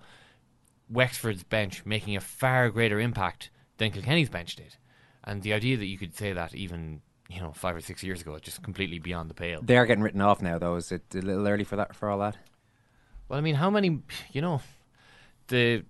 [0.88, 4.76] Wexford's bench making a far greater impact than Kilkenny's bench did.
[5.24, 8.20] And the idea that you could say that even, you know, five or six years
[8.20, 9.60] ago, it's just completely beyond the pale.
[9.62, 10.76] They are getting written off now, though.
[10.76, 12.36] Is it a little early for that for all that?
[13.28, 14.00] Well, I mean, how many,
[14.32, 14.60] you know,
[15.48, 15.84] the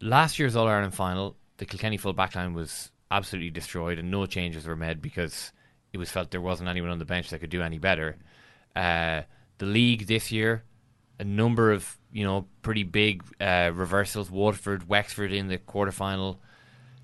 [0.00, 4.66] last year's All Ireland final, the Kilkenny full backline was absolutely destroyed and no changes
[4.66, 5.52] were made because
[5.92, 8.16] it was felt there wasn't anyone on the bench that could do any better.
[8.74, 9.22] Uh,
[9.58, 10.64] the league this year,
[11.18, 14.30] a number of, you know, pretty big uh, reversals.
[14.30, 16.38] Waterford, Wexford in the quarterfinal,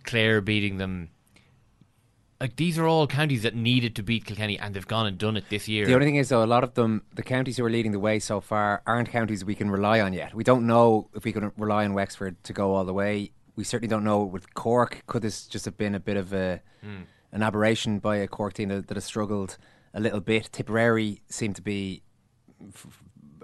[0.04, 1.10] Clare beating them.
[2.40, 5.36] Like these are all counties that needed to beat Kilkenny, and they've gone and done
[5.36, 5.86] it this year.
[5.86, 7.98] The only thing is, though, a lot of them, the counties who are leading the
[7.98, 10.34] way so far, aren't counties we can rely on yet.
[10.34, 13.32] We don't know if we can rely on Wexford to go all the way.
[13.56, 15.02] We certainly don't know with Cork.
[15.08, 17.06] Could this just have been a bit of a Mm.
[17.32, 19.58] an aberration by a Cork team that, that has struggled
[19.92, 20.48] a little bit?
[20.52, 22.02] Tipperary seemed to be
[22.72, 22.86] f-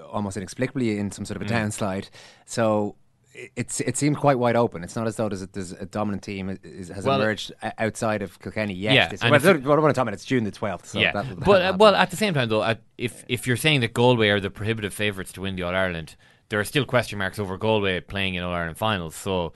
[0.09, 1.51] almost inexplicably in some sort of a Mm.
[1.67, 2.11] downslide.
[2.47, 2.95] So
[3.35, 4.85] it's it seemed quite wide open.
[4.85, 8.23] It's not as though there's a, there's a dominant team is, has Well, emerged outside
[8.23, 8.95] of Kilkenny yet.
[8.95, 10.15] Yeah, well, if what I talking about?
[10.15, 10.89] It's June the twelfth.
[10.91, 13.81] So yeah, that'll- but uh, well, at the same time though, if if you're saying
[13.81, 16.17] that Galway are the prohibitive favourites to win the All Ireland,
[16.49, 19.17] there are still question marks over Galway playing in All Ireland finals.
[19.17, 19.53] So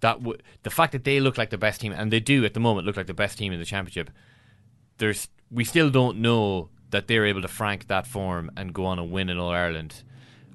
[0.00, 2.54] that w- the fact that they look like the best team, and they do at
[2.54, 4.10] the moment look like the best team in the championship,
[4.98, 8.98] there's we still don't know that they're able to frank that form and go on
[8.98, 10.02] and win in All Ireland,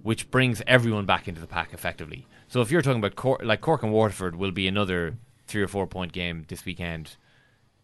[0.03, 2.27] which brings everyone back into the pack effectively.
[2.47, 5.15] So if you're talking about Cork, like Cork and Waterford will be another
[5.47, 7.15] three or four point game this weekend.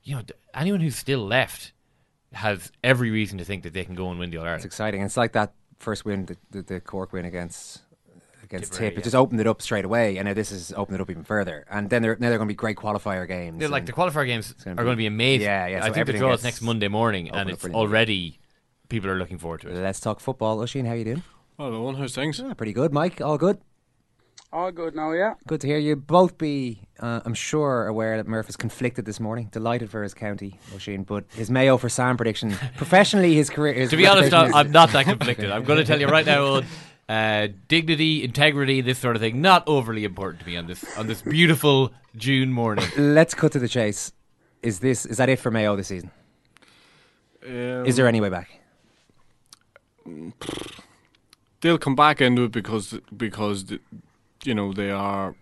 [0.03, 0.21] You know,
[0.53, 1.73] anyone who's still left
[2.34, 4.60] has every reason to think that they can go and win the All Ireland.
[4.60, 5.01] It's exciting.
[5.01, 7.82] It's like that first win, the, the, the Cork win against
[8.43, 8.93] against Tipperary, Tip.
[8.93, 8.99] yeah.
[8.99, 11.23] It just opened it up straight away, and now this has opened it up even
[11.23, 11.65] further.
[11.69, 13.62] And then they're, now they're going to be great qualifier games.
[13.62, 15.45] Yeah, like the qualifier games are gonna going to be amazing.
[15.45, 15.84] Yeah, yeah.
[15.84, 18.39] I so think the draw is next Monday morning, and it's already
[18.89, 19.75] people are looking forward to it.
[19.75, 20.60] Let's talk football.
[20.60, 21.23] Oisin, how you doing?
[21.60, 22.39] Hello, how's things?
[22.39, 23.19] Ah, pretty good, Mike.
[23.19, 23.58] All good.
[24.54, 25.34] All good now, yeah.
[25.45, 29.19] Good to hear you both be, uh, I'm sure, aware that Murph is conflicted this
[29.19, 29.50] morning.
[29.52, 33.74] Delighted for his county, Oisin, but his Mayo for Sam prediction, professionally, his career.
[33.74, 35.52] His to be honest, I'm, is- I'm not that conflicted.
[35.52, 36.65] I'm going to tell you right now, Owen,
[37.10, 41.08] uh, dignity, integrity, this sort of thing, not overly important to me on this on
[41.08, 42.86] this beautiful June morning.
[42.98, 44.13] Let's cut to the chase.
[44.63, 46.10] Is this is that it for Mayo this season?
[47.43, 48.50] is there any way back?
[51.62, 53.65] They'll come back into it because because
[54.43, 55.36] you know they are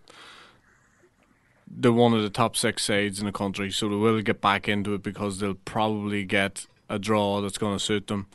[1.69, 4.67] they're one of the top six sides in the country, so they will get back
[4.67, 8.27] into it because they'll probably get a draw that's going to suit them.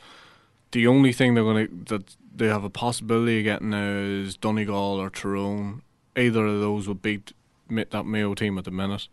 [0.73, 4.37] The only thing they're going to that they have a possibility of getting now is
[4.37, 5.83] Donegal or Tyrone.
[6.17, 7.33] Either of those would beat
[7.69, 9.09] that Mayo team at the minute.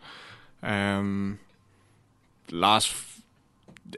[0.61, 1.39] Um,
[2.51, 2.93] last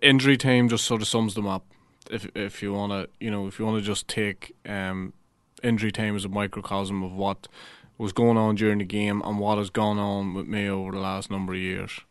[0.02, 1.66] injury time just sort of sums them up.
[2.12, 5.14] If if you want to, you know, if you want to just take um,
[5.64, 7.48] injury time as a microcosm of what
[7.98, 11.00] was going on during the game and what has gone on with me over the
[11.00, 12.02] last number of years.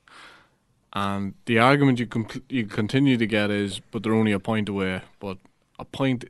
[0.93, 4.69] And the argument you com- you continue to get is, but they're only a point
[4.69, 5.03] away.
[5.19, 5.39] But
[5.79, 6.25] a point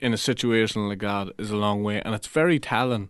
[0.00, 3.08] in a situation like that is a long way, and it's very telling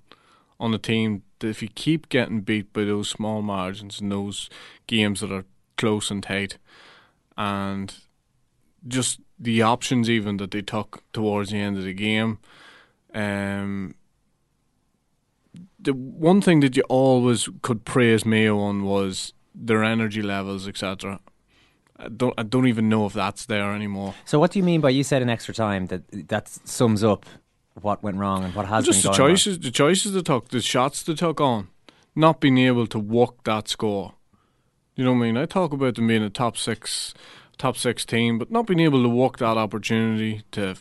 [0.60, 4.48] on the team that if you keep getting beat by those small margins in those
[4.86, 5.44] games that are
[5.76, 6.56] close and tight,
[7.36, 7.94] and
[8.86, 12.38] just the options even that they took towards the end of the game.
[13.14, 13.94] Um,
[15.78, 21.20] the one thing that you always could praise Mayo on was their energy levels, etc.
[21.96, 24.14] I don't, I don't even know if that's there anymore.
[24.24, 27.26] So, what do you mean by you said in extra time that that sums up
[27.80, 30.60] what went wrong and what has just been the choices, the choices they took, the
[30.60, 31.68] shots they took on,
[32.14, 34.14] not being able to walk that score.
[34.96, 35.36] You know what I mean?
[35.36, 37.14] I talk about them being a top six,
[37.58, 40.76] top 16, but not being able to walk that opportunity to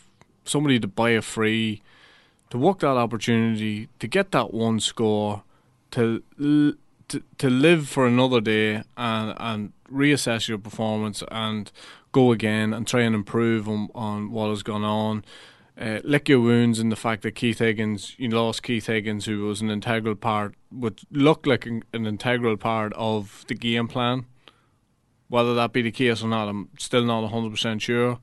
[0.45, 1.81] somebody to buy a free,
[2.49, 5.43] to walk that opportunity to get that one score,
[5.91, 6.23] to
[7.09, 11.71] to, to live for another day and and reassess your performance and
[12.11, 15.23] go again and try and improve on, on what has gone on.
[15.79, 19.45] Uh, lick your wounds in the fact that Keith Higgins, you lost Keith Higgins, who
[19.45, 24.25] was an integral part, would look like an, an integral part of the game plan.
[25.33, 28.19] Whether that be the case or not, I'm still not 100% sure.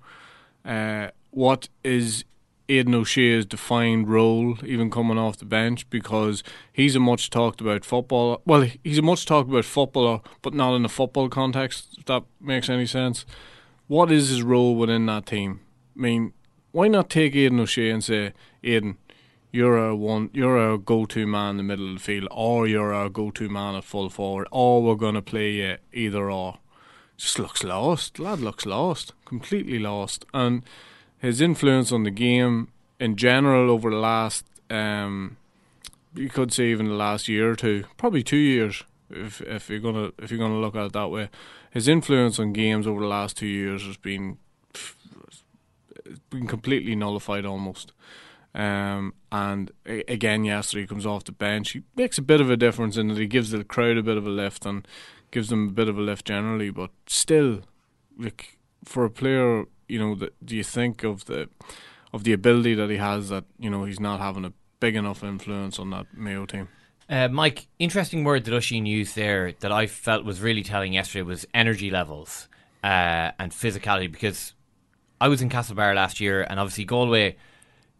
[0.64, 2.24] Uh, what is
[2.68, 7.84] Aidan O'Shea's defined role, even coming off the bench, because he's a much talked about
[7.84, 8.36] footballer.
[8.46, 11.96] Well, he's a much talked about footballer, but not in a football context.
[11.98, 13.26] If that makes any sense.
[13.88, 15.62] What is his role within that team?
[15.96, 16.32] I mean,
[16.70, 18.98] why not take Aidan O'Shea and say, Aidan,
[19.50, 22.94] you're our one, you're our go-to man in the middle of the field, or you're
[22.94, 26.60] our go-to man at full forward, or we're going to play you either or.
[27.20, 28.18] Just looks lost.
[28.18, 30.62] Lad looks lost, completely lost, and
[31.18, 35.36] his influence on the game in general over the last, um,
[36.14, 39.80] you could say even the last year or two, probably two years, if if you're
[39.80, 41.28] gonna if you're gonna look at it that way,
[41.70, 44.38] his influence on games over the last two years has been
[46.30, 47.92] been completely nullified almost.
[48.54, 51.72] Um, and again, yesterday he comes off the bench.
[51.72, 54.16] He makes a bit of a difference in that he gives the crowd a bit
[54.16, 54.88] of a lift and
[55.30, 56.70] gives them a bit of a lift generally.
[56.70, 57.60] But still,
[58.18, 61.48] like for a player you know, the, do you think of the
[62.12, 65.22] of the ability that he has that you know he's not having a big enough
[65.22, 66.68] influence on that Mayo team?
[67.08, 71.22] Uh, Mike, interesting word that Oisín used there that I felt was really telling yesterday
[71.22, 72.48] was energy levels
[72.84, 74.54] uh, and physicality because
[75.20, 77.36] I was in Castlebar last year and obviously Galway.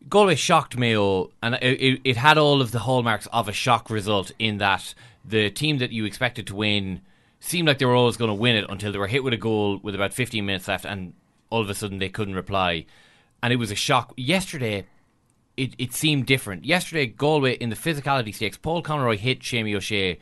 [0.09, 4.33] Galway shocked Mayo, and it, it had all of the hallmarks of a shock result
[4.39, 7.03] in that the team that you expected to win
[7.41, 9.39] seemed like they were always going to win it until they were hit with a
[9.39, 11.15] goal with about 15 minutes left, and
[11.49, 12.87] all of a sudden they couldn't reply,
[13.43, 14.13] and it was a shock.
[14.17, 14.87] Yesterday,
[15.57, 16.65] it, it seemed different.
[16.65, 20.19] Yesterday, Galway in the physicality stakes, Paul Conroy hit Seamie O'Shea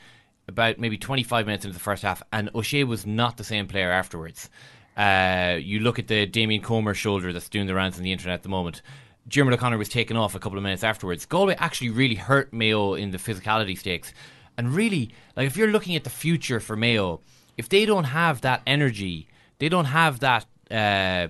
[0.47, 3.91] about maybe 25 minutes into the first half, and O'Shea was not the same player
[3.91, 4.49] afterwards.
[4.97, 8.35] Uh, you look at the Damien Comer shoulder that's doing the rounds on the internet
[8.35, 8.83] at the moment.
[9.29, 11.27] Diarmuid O'Connor was taken off a couple of minutes afterwards.
[11.27, 14.13] Galway actually really hurt Mayo in the physicality stakes.
[14.59, 17.21] And really, like if you're looking at the future for Mayo,
[17.57, 21.29] if they don't have that energy, they don't have that uh,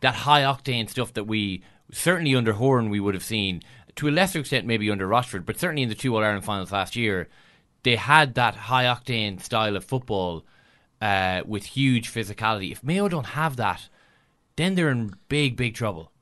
[0.00, 3.62] that high octane stuff that we certainly under Horan we would have seen
[3.96, 6.70] to a lesser extent maybe under Rochford, but certainly in the two All Ireland finals
[6.70, 7.28] last year,
[7.82, 10.44] they had that high octane style of football
[11.02, 12.70] uh, with huge physicality.
[12.70, 13.88] If Mayo don't have that,
[14.54, 16.12] then they're in big big trouble.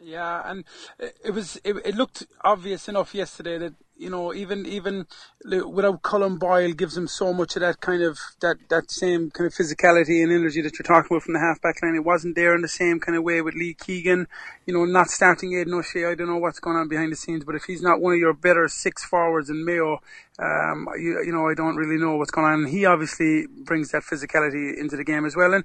[0.00, 0.64] Yeah, and
[0.98, 5.06] it was it, it looked obvious enough yesterday that you know, even even
[5.44, 9.46] without Colm Boyle gives him so much of that kind of that that same kind
[9.46, 11.94] of physicality and energy that you're talking about from the halfback line.
[11.94, 14.26] It wasn't there in the same kind of way with Lee Keegan.
[14.66, 16.06] You know, not starting Aidan O'Shea.
[16.06, 18.18] I don't know what's going on behind the scenes, but if he's not one of
[18.18, 20.00] your better six forwards in Mayo,
[20.38, 22.64] um, you, you know, I don't really know what's going on.
[22.64, 25.52] And he obviously brings that physicality into the game as well.
[25.52, 25.64] And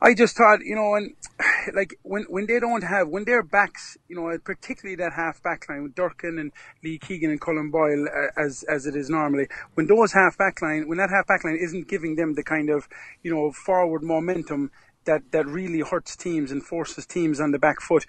[0.00, 1.14] I just thought, you know, and
[1.74, 5.68] like when when they don't have when their backs, you know, particularly that half back
[5.68, 6.52] line with Durcan and
[6.84, 10.62] Lee Keegan and Colm Boyle uh, as as it is normally, when those half back
[10.62, 12.88] line when that half back line isn't giving them the kind of
[13.22, 14.70] you know forward momentum
[15.04, 18.06] that that really hurts teams and forces teams on the back foot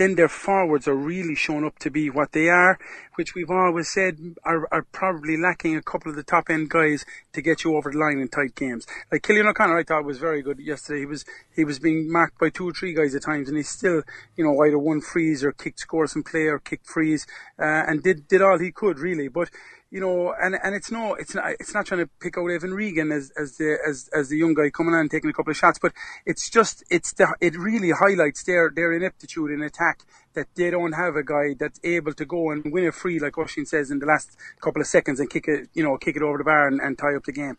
[0.00, 2.78] then their forwards are really shown up to be what they are,
[3.16, 7.04] which we've always said are, are probably lacking a couple of the top end guys
[7.34, 8.86] to get you over the line in tight games.
[9.12, 11.00] Like Cillian O'Connor, I thought was very good yesterday.
[11.00, 13.62] He was he was being marked by two or three guys at times, and he
[13.62, 14.02] still,
[14.36, 17.26] you know, either won frees or kicked scores and play or kicked frees,
[17.58, 19.28] uh, and did did all he could really.
[19.28, 19.50] But
[19.90, 22.72] you know, and and it's no, it's not, it's not trying to pick out Evan
[22.72, 25.50] Regan as as the as as the young guy coming on and taking a couple
[25.50, 25.92] of shots, but
[26.24, 30.92] it's just it's the it really highlights their their ineptitude in attack that they don't
[30.92, 33.98] have a guy that's able to go and win a free, like Oisin says, in
[33.98, 36.68] the last couple of seconds and kick it, you know, kick it over the bar
[36.68, 37.56] and, and tie up the game.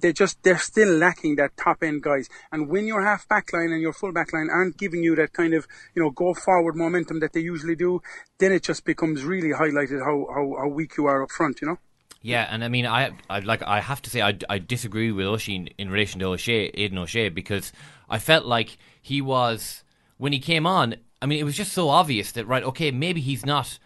[0.00, 2.28] They just they're still lacking that top end guys.
[2.52, 5.32] And when your half back line and your full back line aren't giving you that
[5.32, 8.02] kind of you know go forward momentum that they usually do,
[8.38, 11.60] then it just becomes really highlighted how how, how weak you are up front.
[11.60, 11.78] You know.
[12.22, 15.26] Yeah, and I mean, I, I like I have to say I, I disagree with
[15.26, 17.72] Oisin in relation to O'Shea, Aidan O'Shea, because
[18.10, 19.82] I felt like he was
[20.20, 20.96] when he came on.
[21.22, 23.78] I mean, it was just so obvious that right, okay, maybe he's not,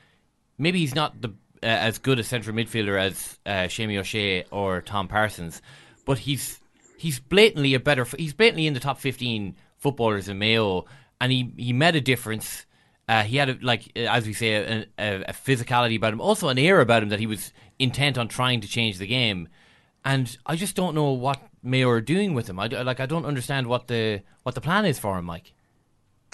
[0.58, 1.28] maybe he's not the
[1.62, 5.62] uh, as good a central midfielder as uh, Seamie O'Shea or Tom Parsons,
[6.04, 6.60] but he's
[6.98, 8.04] he's blatantly a better.
[8.18, 10.86] He's blatantly in the top fifteen footballers in Mayo,
[11.20, 12.66] and he he made a difference.
[13.06, 16.48] Uh, he had, a, like, as we say, a, a, a, physicality about him, also
[16.48, 19.46] an air about him that he was intent on trying to change the game.
[20.06, 22.58] And I just don't know what Mayo are doing with him.
[22.58, 25.52] I, like, I don't understand what the what the plan is for him, Mike.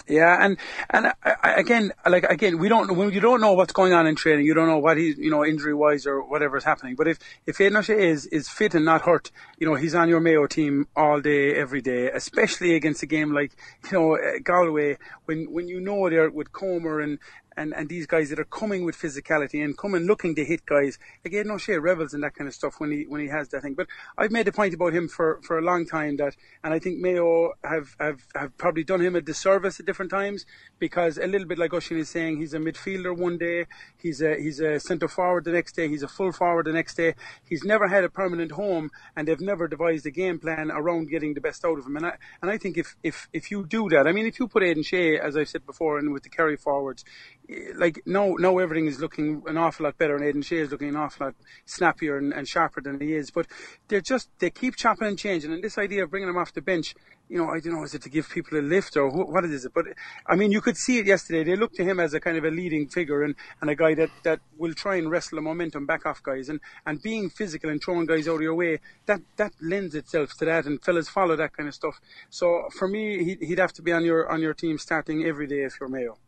[0.08, 0.56] Yeah, and
[0.88, 4.16] and I, again, like again, we don't when you don't know what's going on in
[4.16, 6.96] training, you don't know what he's you know injury wise or whatever is happening.
[6.96, 10.08] But if if Aidan O'Shea is is fit and not hurt, you know he's on
[10.08, 13.52] your Mayo team all day, every day, especially against a game like
[13.84, 17.18] you know uh, Galway when when you know they're with Comer and
[17.56, 20.98] and, and these guys that are coming with physicality and coming looking to hit guys.
[21.24, 23.62] Again, no shea revels and that kind of stuff when he when he has that
[23.62, 23.74] thing.
[23.74, 26.78] But I've made a point about him for, for a long time that, and I
[26.78, 30.46] think Mayo have, have, have probably done him a disservice at different times
[30.80, 33.66] because a little bit like Oisin is saying, he's a midfielder one day,
[33.98, 36.94] he's a he's a centre forward the next day, he's a full forward the next
[36.94, 37.14] day.
[37.44, 41.34] He's never had a permanent home, and they've never devised a game plan around getting
[41.34, 41.96] the best out of him.
[41.96, 44.48] And I and I think if if if you do that, I mean, if you
[44.48, 47.04] put Aidan Shea, as I said before, and with the carry forwards,
[47.48, 50.70] eh, like no, no, everything is looking an awful lot better, and Aidan Shea is
[50.70, 51.34] looking an awful lot
[51.66, 53.30] snappier and, and, sharper than he is.
[53.30, 53.46] But
[53.88, 56.62] they're just they keep chopping and changing, and this idea of bringing him off the
[56.62, 56.94] bench,
[57.30, 59.44] you know, I don't know, is it to give people a lift or wh- what
[59.44, 59.72] is it?
[59.72, 59.86] But
[60.26, 61.44] I mean, you could see it yesterday.
[61.44, 63.94] They looked to him as a kind of a leading figure and, and a guy
[63.94, 67.70] that, that will try and wrestle the momentum back off guys, and, and being physical
[67.70, 68.80] and throwing guys out of your way.
[69.06, 72.00] That that lends itself to that, and fellas follow that kind of stuff.
[72.30, 75.46] So for me, he, he'd have to be on your on your team starting every
[75.46, 76.18] day if you're Mayo.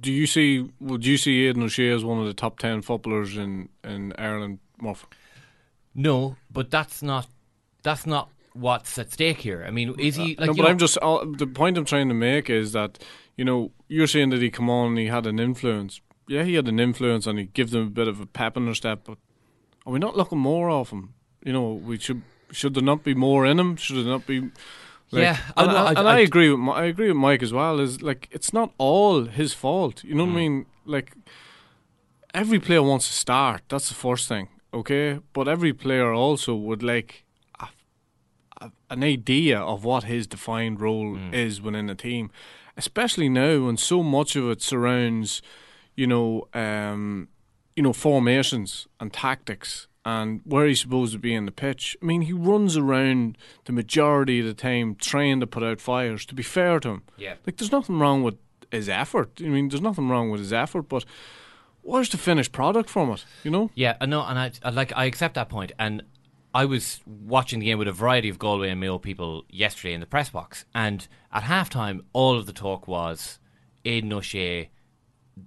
[0.00, 0.70] Do you see?
[0.80, 4.58] Would you see Aidan O'Shea as one of the top ten footballers in in Ireland,
[4.80, 5.06] Murph?
[5.94, 7.26] No, but that's not
[7.82, 9.64] that's not what's at stake here.
[9.66, 10.36] I mean, is he?
[10.36, 12.72] Uh, like, no, but know, I'm just uh, the point I'm trying to make is
[12.72, 12.98] that
[13.36, 16.00] you know you're saying that he come on and he had an influence.
[16.28, 18.66] Yeah, he had an influence and he gives them a bit of a pep in
[18.66, 19.00] their step.
[19.04, 19.18] But
[19.86, 21.14] are we not looking more of him?
[21.44, 23.76] You know, we should should there not be more in him?
[23.76, 24.50] Should there not be?
[25.10, 27.52] Like, yeah, and, I, I, I, and I, agree with I agree with Mike as
[27.52, 27.80] well.
[27.80, 30.04] Is like it's not all his fault.
[30.04, 30.32] You know mm.
[30.32, 30.66] what I mean?
[30.84, 31.14] Like
[32.34, 33.62] every player wants to start.
[33.68, 34.48] That's the first thing.
[34.74, 37.24] Okay, but every player also would like
[38.90, 41.32] an idea of what his defined role mm.
[41.32, 42.30] is within a team,
[42.76, 45.42] especially now when so much of it surrounds,
[45.94, 47.28] you know, um,
[47.76, 51.96] you know, formations and tactics and where he's supposed to be in the pitch.
[52.02, 56.24] I mean, he runs around the majority of the time trying to put out fires.
[56.26, 58.36] To be fair to him, yeah, like there's nothing wrong with
[58.70, 59.32] his effort.
[59.40, 61.04] I mean, there's nothing wrong with his effort, but
[61.82, 63.24] where's the finished product from it?
[63.44, 63.70] You know?
[63.74, 66.02] Yeah, I know, and I, I like I accept that point, and.
[66.58, 70.00] I was watching the game with a variety of Galway and Mayo people yesterday in
[70.00, 73.38] the press box, and at halftime, all of the talk was
[73.84, 74.68] Aidan O'Shea.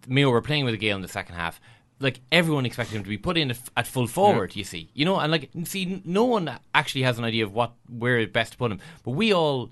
[0.08, 1.60] Mayo were playing with a Gale in the second half
[2.00, 4.56] like everyone expected him to be put in at full forward.
[4.56, 4.60] Yeah.
[4.60, 7.74] You see, you know, and like see, no one actually has an idea of what
[7.90, 8.80] where best to put him.
[9.04, 9.70] But we all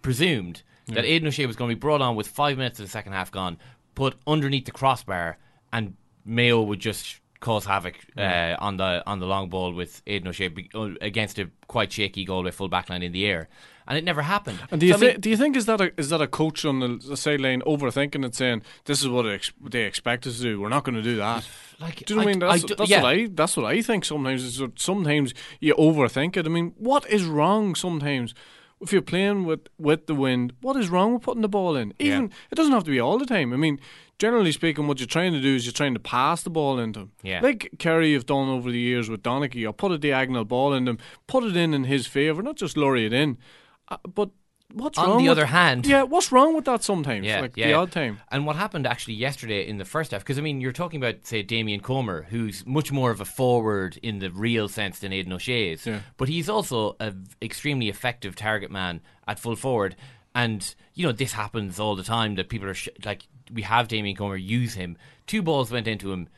[0.00, 0.94] presumed yeah.
[0.94, 3.12] that Aidan O'Shea was going to be brought on with five minutes of the second
[3.12, 3.58] half gone,
[3.94, 5.36] put underneath the crossbar,
[5.70, 10.28] and Mayo would just cause havoc uh, on the on the long ball with Aidan
[10.28, 13.48] O'Shea uh, against a quite shaky Galway full back line in the air
[13.88, 14.60] and it never happened.
[14.70, 16.20] And do you, so, th- I mean, do you think is that a, is that
[16.20, 20.26] a coach on the, the sideline overthinking and saying this is what ex- they expect
[20.26, 20.60] us to do?
[20.60, 21.48] We're not going to do that.
[21.80, 22.38] Like, do you know what I mean?
[22.40, 23.02] That's, I do, that's yeah.
[23.02, 24.04] what I that's what I think.
[24.04, 26.44] Sometimes is sometimes you overthink it.
[26.44, 28.34] I mean, what is wrong sometimes?
[28.80, 31.94] If you're playing with, with the wind, what is wrong with putting the ball in?
[32.00, 32.36] Even yeah.
[32.50, 33.52] it doesn't have to be all the time.
[33.52, 33.78] I mean,
[34.18, 37.00] generally speaking, what you're trying to do is you're trying to pass the ball into
[37.00, 37.12] him.
[37.22, 37.40] Yeah.
[37.40, 40.84] Like Kerry have done over the years with Donaghy, or put a diagonal ball in
[40.84, 43.38] them, put it in in his favour, not just lorry it in.
[43.88, 44.30] Uh, but
[44.72, 45.18] what's on wrong?
[45.18, 47.24] the with, other hand, yeah, what's wrong with that sometimes?
[47.26, 47.68] Yeah, like yeah.
[47.68, 48.20] the odd time.
[48.30, 50.20] And what happened actually yesterday in the first half?
[50.20, 53.98] Because I mean, you're talking about say Damien Comer, who's much more of a forward
[54.02, 56.00] in the real sense than Aidan O'Shea is, yeah.
[56.16, 59.96] but he's also an extremely effective target man at full forward.
[60.34, 63.88] And you know this happens all the time that people are sh- like, we have
[63.88, 64.96] Damien Comer use him.
[65.26, 66.28] Two balls went into him.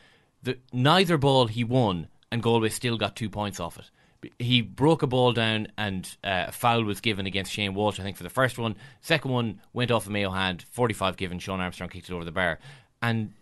[0.43, 3.91] The neither ball he won, and Galway still got two points off it
[4.39, 8.03] he broke a ball down and uh, a foul was given against Shane Walsh, I
[8.03, 8.77] think, for the first one.
[9.01, 12.33] Second one went off a Mayo hand, 45 given, Sean Armstrong kicked it over the
[12.33, 12.59] bar.
[13.03, 13.33] And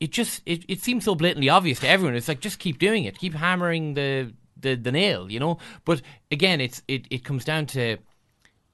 [0.00, 2.16] it just, it, it seems so blatantly obvious to everyone.
[2.16, 5.58] It's like, just keep doing it, keep hammering the, the, the nail, you know?
[5.84, 7.98] But again, it's it, it comes down to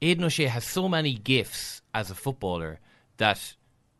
[0.03, 2.81] Aidan O'Shea has so many gifts as a footballer
[3.19, 3.55] that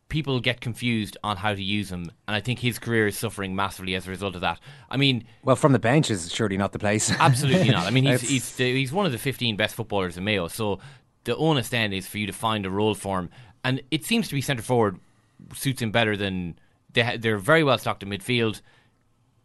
[0.09, 3.55] people get confused on how to use him, and I think his career is suffering
[3.55, 4.59] massively as a result of that.
[4.91, 7.09] I mean, well, from the bench is surely not the place.
[7.19, 7.87] absolutely not.
[7.87, 10.79] I mean, he's he's, the, he's one of the fifteen best footballers in Mayo, so
[11.23, 13.29] the onus then is for you to find a role for him,
[13.63, 14.99] and it seems to be centre forward
[15.55, 16.59] suits him better than
[16.93, 18.61] they they're very well stocked in midfield.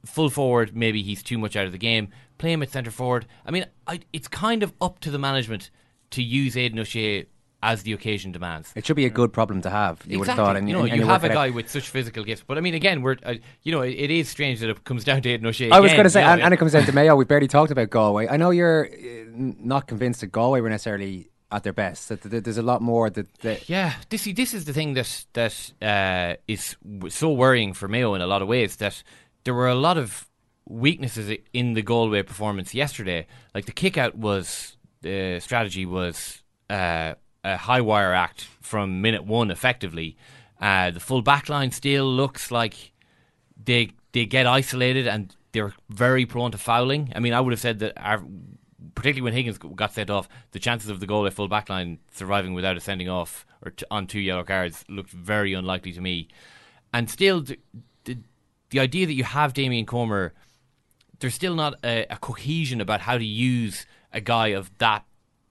[0.04, 2.08] Full forward, maybe he's too much out of the game.
[2.36, 3.26] Play him at centre forward.
[3.44, 5.70] I mean, I, it's kind of up to the management
[6.10, 7.26] to use Aidan O'Shea
[7.62, 8.72] as the occasion demands.
[8.76, 10.00] It should be a good problem to have.
[10.06, 10.18] You exactly.
[10.18, 10.56] would have thought.
[10.56, 11.54] And, you know, and you have a guy out.
[11.54, 14.28] with such physical gifts, but I mean, again, we're uh, you know, it, it is
[14.28, 15.70] strange that it comes down to Aidan O'Shea.
[15.70, 17.16] I was going to say, and, and, it comes down to Mayo.
[17.16, 18.28] We barely talked about Galway.
[18.28, 22.08] I know you're uh, not convinced that Galway were necessarily at their best.
[22.10, 23.32] That, that there's a lot more that.
[23.40, 26.76] that yeah, this this is the thing that that uh, is
[27.08, 28.76] so worrying for Mayo in a lot of ways.
[28.76, 29.02] That
[29.44, 30.28] there were a lot of
[30.68, 33.26] weaknesses in the Galway performance yesterday.
[33.54, 36.42] Like the kick out was the strategy was.
[36.68, 40.16] Uh, a high wire act from minute one, effectively.
[40.60, 42.92] Uh, the full back line still looks like
[43.62, 47.12] they they get isolated and they're very prone to fouling.
[47.14, 48.22] I mean, I would have said that, our,
[48.94, 51.98] particularly when Higgins got sent off, the chances of the goal at full back line
[52.12, 56.00] surviving without a sending off or t- on two yellow cards looked very unlikely to
[56.00, 56.28] me.
[56.92, 57.58] And still, the,
[58.04, 58.18] the,
[58.70, 60.32] the idea that you have Damien Comer,
[61.20, 65.04] there's still not a, a cohesion about how to use a guy of that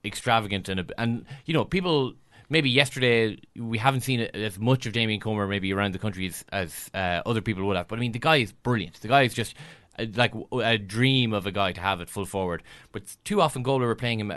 [0.04, 2.14] extravagant and and you know people
[2.48, 6.44] maybe yesterday we haven't seen as much of Damien Comer maybe around the country as,
[6.50, 9.00] as uh, other people would have but I mean the guy is brilliant.
[9.00, 9.54] The guy is just
[9.98, 13.62] uh, like a dream of a guy to have at full forward but too often
[13.62, 14.32] Galway were playing him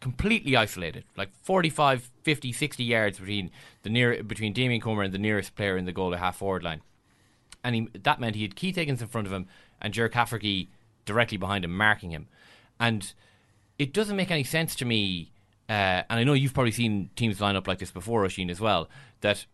[0.00, 3.50] completely isolated like 45 50 60 yards between
[3.82, 6.82] the near between Damien Comer and the nearest player in the Galway half forward line.
[7.64, 9.46] And he, that meant he had Keith Higgins in front of him
[9.80, 10.68] and Ger Cafferkey
[11.04, 12.28] directly behind him marking him.
[12.78, 13.12] And
[13.78, 15.32] it doesn't make any sense to me.
[15.68, 18.60] Uh, and I know you've probably seen teams line up like this before, Oisin, as
[18.60, 18.88] well.
[19.20, 19.44] That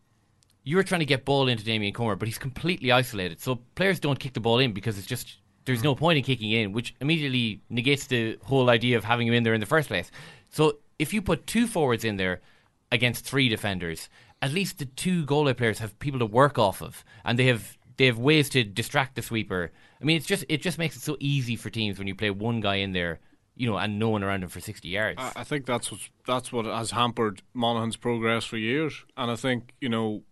[0.63, 3.41] you're trying to get ball into Damien Comer, but he's completely isolated.
[3.41, 6.51] So players don't kick the ball in because it's just there's no point in kicking
[6.51, 9.89] in, which immediately negates the whole idea of having him in there in the first
[9.89, 10.11] place.
[10.51, 12.41] So if you put two forwards in there
[12.93, 14.09] against three defenders,
[14.41, 17.77] at least the two goalie players have people to work off of, and they have
[17.97, 19.73] they have ways to distract the sweeper.
[20.01, 22.31] I mean, it's just it just makes it so easy for teams when you play
[22.31, 23.21] one guy in there
[23.57, 25.21] you know, and no one around him for sixty yards.
[25.21, 29.37] I, I think that's what that's what has hampered Monaghan's progress for years, and I
[29.37, 30.23] think you know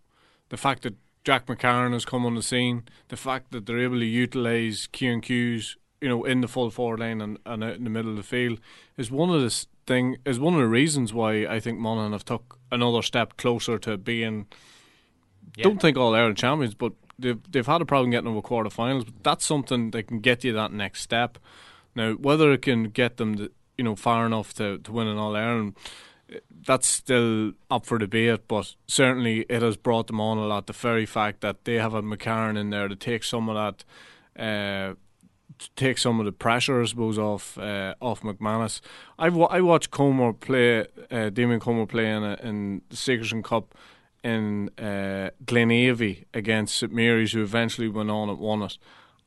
[0.49, 3.99] the fact that Jack McCarron has come on the scene, the fact that they're able
[3.99, 7.75] to utilise Hughes and Hughes, you know, in the full forward line and, and out
[7.75, 8.59] in the middle of the field,
[8.97, 12.25] is one of the thing is one of the reasons why I think Monaghan have
[12.25, 14.47] took another step closer to being.
[15.55, 15.63] Yeah.
[15.63, 19.05] Don't think all Ireland champions, but they've they've had a problem getting over quarterfinals.
[19.05, 21.37] But that's something that can get you that next step.
[21.95, 25.17] Now, whether it can get them, to, you know, far enough to, to win an
[25.17, 25.75] All Ireland,
[26.65, 28.47] that's still up for debate.
[28.47, 30.67] But certainly, it has brought them on a lot.
[30.67, 33.85] The very fact that they have a McCarron in there to take some of that.
[34.41, 34.95] Uh,
[35.59, 38.81] to take some of the pressure, I suppose, off uh, off McManus.
[39.19, 43.75] I I watched Comer play, uh, Damien Comer play in, a, in the Sigerson Cup
[44.23, 48.77] in uh, Glenavy against St Mary's, who eventually went on and won it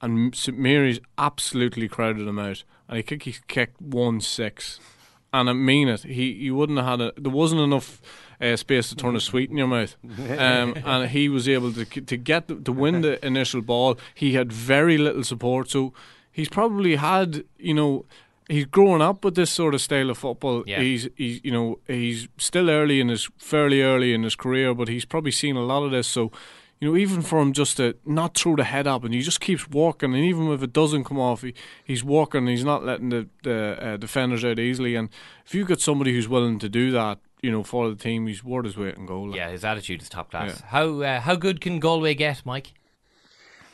[0.07, 4.79] and St Mary's absolutely crowded him out, and I think he kicked one six,
[5.33, 6.05] and I mean it.
[6.05, 7.13] He he wouldn't have had a.
[7.21, 8.01] There wasn't enough
[8.41, 9.97] uh, space to turn a sweet in your mouth,
[10.39, 13.99] um, and he was able to to get the, to win the initial ball.
[14.15, 15.93] He had very little support, so
[16.31, 18.05] he's probably had you know.
[18.49, 20.63] He's growing up with this sort of style of football.
[20.69, 20.79] Yeah.
[20.79, 24.87] He's he's you know he's still early in his fairly early in his career, but
[24.87, 26.07] he's probably seen a lot of this.
[26.07, 26.31] So
[26.81, 29.41] you know, even for him just to not throw the head up and he just
[29.41, 31.55] keeps walking, and even if it doesn't come off, he,
[31.85, 34.95] he's walking, and he's not letting the, the uh, defenders out easily.
[34.95, 35.09] And
[35.47, 38.43] if you get somebody who's willing to do that, you know, for the team, he's
[38.43, 39.35] worth his weight in gold.
[39.35, 40.61] Yeah, his attitude is top class.
[40.61, 40.67] Yeah.
[40.67, 42.73] How uh, how good can Galway get, Mike?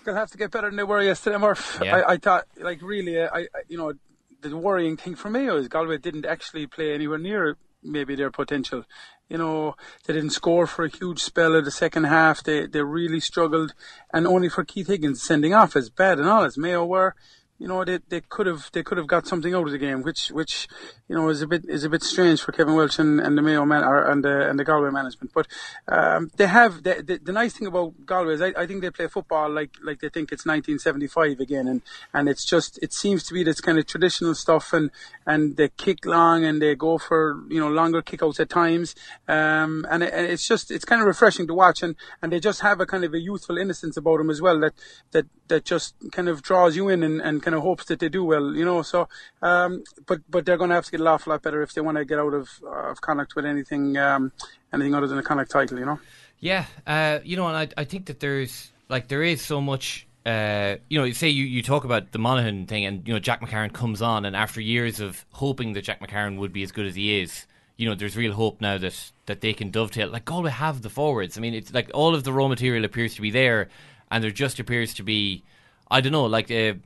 [0.05, 1.81] They'll have to get better than they were yesterday, Murph.
[1.83, 1.97] Yeah.
[1.97, 3.93] I, I thought, like, really, I, I, you know,
[4.41, 8.85] the worrying thing for me was Galway didn't actually play anywhere near maybe their potential.
[9.29, 9.77] You know,
[10.07, 12.43] they didn't score for a huge spell of the second half.
[12.43, 13.75] They they really struggled,
[14.13, 17.15] and only for Keith Higgins sending off as bad and all as Mayo were.
[17.63, 20.03] You know, they, they could have they could have got something out of the game,
[20.03, 20.67] which which
[21.07, 23.43] you know is a bit is a bit strange for Kevin Walsh and, and the
[23.43, 25.31] Mayo man and the and the Galway management.
[25.33, 25.47] But
[25.87, 28.91] um, they have the, the, the nice thing about Galway is I, I think they
[28.91, 31.83] play football like like they think it's 1975 again, and
[32.13, 34.91] and it's just it seems to be this kind of traditional stuff, and
[35.25, 38.97] and they kick long and they go for you know longer kickouts at times,
[39.29, 42.41] um, and, it, and it's just it's kind of refreshing to watch, and and they
[42.41, 44.73] just have a kind of a youthful innocence about them as well that
[45.13, 48.09] that that just kind of draws you in and, and kind of hopes that they
[48.09, 48.83] do well, you know.
[48.83, 49.09] So,
[49.41, 51.81] um, but but they're going to have to get a awful lot better if they
[51.81, 54.33] want to get out of of Connacht with anything um,
[54.73, 55.99] anything other than a Connacht title, you know.
[56.41, 60.07] Yeah, uh, you know, and I I think that there's like there is so much.
[60.25, 63.19] Uh, you know, you say you, you talk about the Monaghan thing, and you know
[63.19, 66.71] Jack McCarron comes on, and after years of hoping that Jack McCarron would be as
[66.71, 67.47] good as he is,
[67.77, 70.09] you know, there's real hope now that that they can dovetail.
[70.09, 71.37] Like Galway have the forwards.
[71.37, 73.69] I mean, it's like all of the raw material appears to be there,
[74.11, 75.43] and there just appears to be,
[75.91, 76.79] I don't know, like a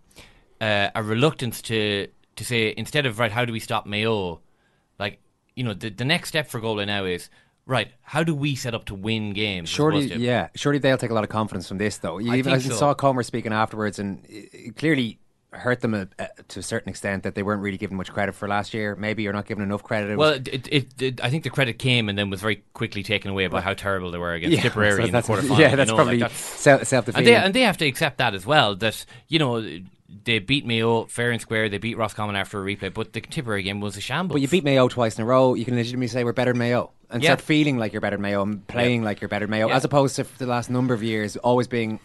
[0.61, 4.41] uh, a reluctance to to say instead of right, how do we stop Mayo?
[4.99, 5.21] Like,
[5.55, 7.31] you know, the the next step for Galway now is
[7.67, 7.91] right.
[8.03, 9.69] How do we set up to win games?
[9.69, 10.49] Surely, yeah.
[10.55, 12.19] Surely they'll take a lot of confidence from this, though.
[12.19, 12.75] You I even I so.
[12.75, 15.19] saw Comer speaking afterwards, and it, clearly
[15.53, 18.35] hurt them a, a, to a certain extent that they weren't really given much credit
[18.35, 18.95] for last year.
[18.95, 20.11] Maybe you're not given enough credit.
[20.11, 23.03] It Well, it, it, it, I think the credit came and then was very quickly
[23.03, 25.59] taken away by how terrible they were against Yeah, Tipperary so in the quarterfinal.
[25.59, 27.27] yeah, you that's know, probably like self- self-defeating.
[27.27, 28.77] And they, and they have to accept that as well.
[28.77, 29.63] That you know
[30.25, 31.69] they beat Mayo fair and square.
[31.69, 34.35] They beat Roscommon after a replay, but the Tipperary game was a shambles.
[34.35, 35.55] But you beat Mayo twice in a row.
[35.55, 37.31] You can legitimately say we're better than Mayo and Yeah.
[37.31, 39.77] start feeling like you're better than Mayo and playing like you're better than Mayo, Yeah.
[39.77, 41.99] as opposed to for the last number of years always being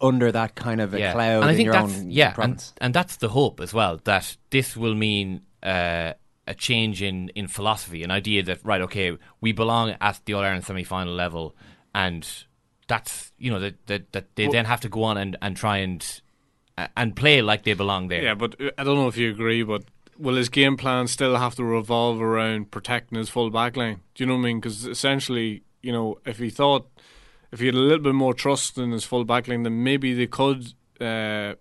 [0.00, 1.12] under that kind of a yeah.
[1.12, 2.74] cloud and I in think your that's own yeah, and, province.
[2.82, 6.12] and that's the hope as well that this will mean uh,
[6.46, 10.42] a change in, in philosophy, an idea that right, okay, we belong at the All
[10.42, 11.56] Ireland semi final level,
[11.94, 12.28] and
[12.88, 15.56] that's you know that that, that they Well- then have to go on and, and
[15.56, 16.20] try and
[16.96, 18.22] and play like they belong there.
[18.22, 19.84] Yeah, but uh, I don't know if you agree, but
[20.18, 24.00] will his game plan still have to revolve around protecting his full back line?
[24.14, 24.60] Do you know what I mean?
[24.60, 26.86] Because essentially, you know, if he thought,
[27.52, 30.12] if he had a little bit more trust in his full back line, then maybe
[30.14, 31.54] they could, uh,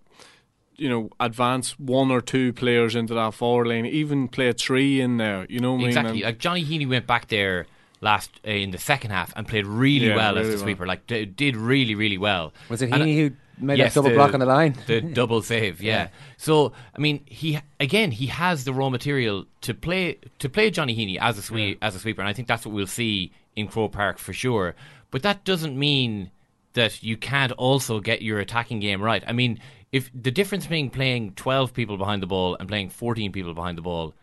[0.77, 4.99] you know, advance one or two players into that forward lane, even play a three
[4.99, 5.45] in there.
[5.49, 5.87] You know what I mean?
[5.87, 6.11] exactly.
[6.15, 7.67] And- Like Johnny Heaney went back there
[8.01, 10.63] last uh, in the second half and played really Yeah, well as really the well.
[10.65, 10.85] sweeper.
[10.85, 12.53] Like d- did really really well.
[12.67, 14.75] Was it And, Heaney uh, who made yes, that double the- block on the line?
[14.87, 15.93] The double save, yeah.
[15.93, 16.07] Yeah.
[16.37, 20.95] So I mean, he again he has the raw material to play to play Johnny
[20.95, 23.67] Heaney as a sweep as a sweeper, and I think that's what we'll see in
[23.67, 24.75] Crow Park for sure.
[25.11, 26.31] But that doesn't mean
[26.73, 29.23] that you can't also get your attacking game right.
[29.25, 29.59] I mean,
[29.91, 33.77] if the difference between playing twelve people behind the ball and playing fourteen people behind
[33.77, 34.13] the ball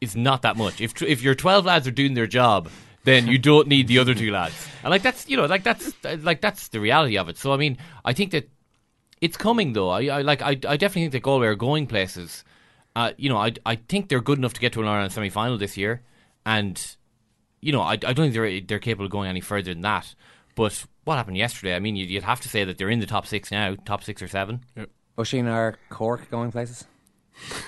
[0.00, 0.80] is not that much.
[0.80, 2.68] If if your twelve lads are doing their job,
[3.04, 4.66] then you don't need the other two lads.
[4.82, 7.38] And like that's you know like that's like that's the reality of it.
[7.38, 8.50] So I mean, I think that
[9.22, 9.88] it's coming though.
[9.88, 12.44] I, I like I, I definitely think that Galway are going places.
[12.94, 15.30] Uh, you know, I I think they're good enough to get to an Ireland semi
[15.30, 16.02] final this year,
[16.44, 16.96] and
[17.60, 20.14] you know I, I don't think they're they're capable of going any further than that.
[20.56, 21.74] But what happened yesterday?
[21.74, 24.04] I mean, you'd, you'd have to say that they're in the top six now, top
[24.04, 24.60] six or seven.
[25.18, 26.84] Oisin are Cork going places?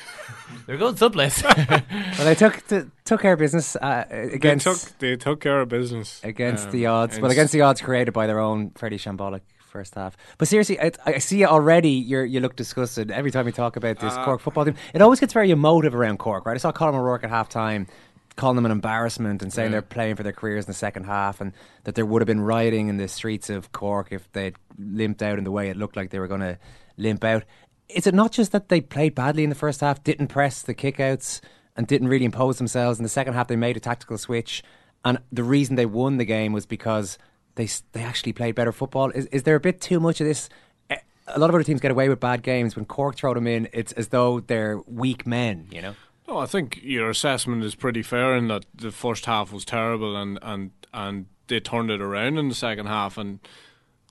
[0.67, 1.43] They're going someplace.
[1.43, 1.83] well,
[2.19, 5.69] they took t- took care of business uh, against they took they took care of
[5.69, 7.15] business against um, the odds.
[7.15, 9.41] and Well, against the odds created by their own fairly shambolic
[9.75, 10.17] first half.
[10.39, 11.91] But seriously, I, I see already.
[11.91, 14.77] You you look disgusted every time we talk about this Uh, Cork football team.
[14.95, 16.55] It always gets very emotive around Cork, right?
[16.55, 17.89] I saw Colm O'Rourke at half time
[18.37, 19.73] calling them an embarrassment and saying Yeah.
[19.73, 21.53] they're playing for their careers in the second half and
[21.85, 25.39] that there would have been rioting in the streets of Cork if they'd limped out
[25.39, 26.57] in the way it looked like they were going to
[26.97, 27.43] limp out.
[27.89, 30.75] Is it not just that they played badly in the first half, didn't press the
[30.75, 31.41] kickouts,
[31.77, 32.99] and didn't really impose themselves?
[33.01, 34.63] In the second half, they made a tactical switch,
[35.05, 37.19] and the reason they won the game was because
[37.57, 39.11] they they actually played better football.
[39.11, 40.49] Is is there a bit too much of this?
[40.91, 40.97] Eh,
[41.29, 42.77] A lot of other teams get away with bad games.
[42.77, 45.69] When Cork throw them in, it's as though they're weak men.
[45.71, 45.95] You know.
[46.27, 50.17] No, I think your assessment is pretty fair in that the first half was terrible
[50.17, 53.39] and and and they turned it around in the second half and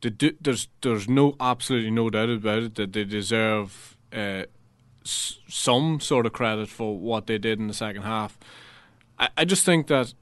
[0.01, 4.43] do, there's there's no absolutely no doubt about it that they deserve uh,
[5.03, 8.37] s- some sort of credit for what they did in the second half.
[9.17, 10.13] I, I just think that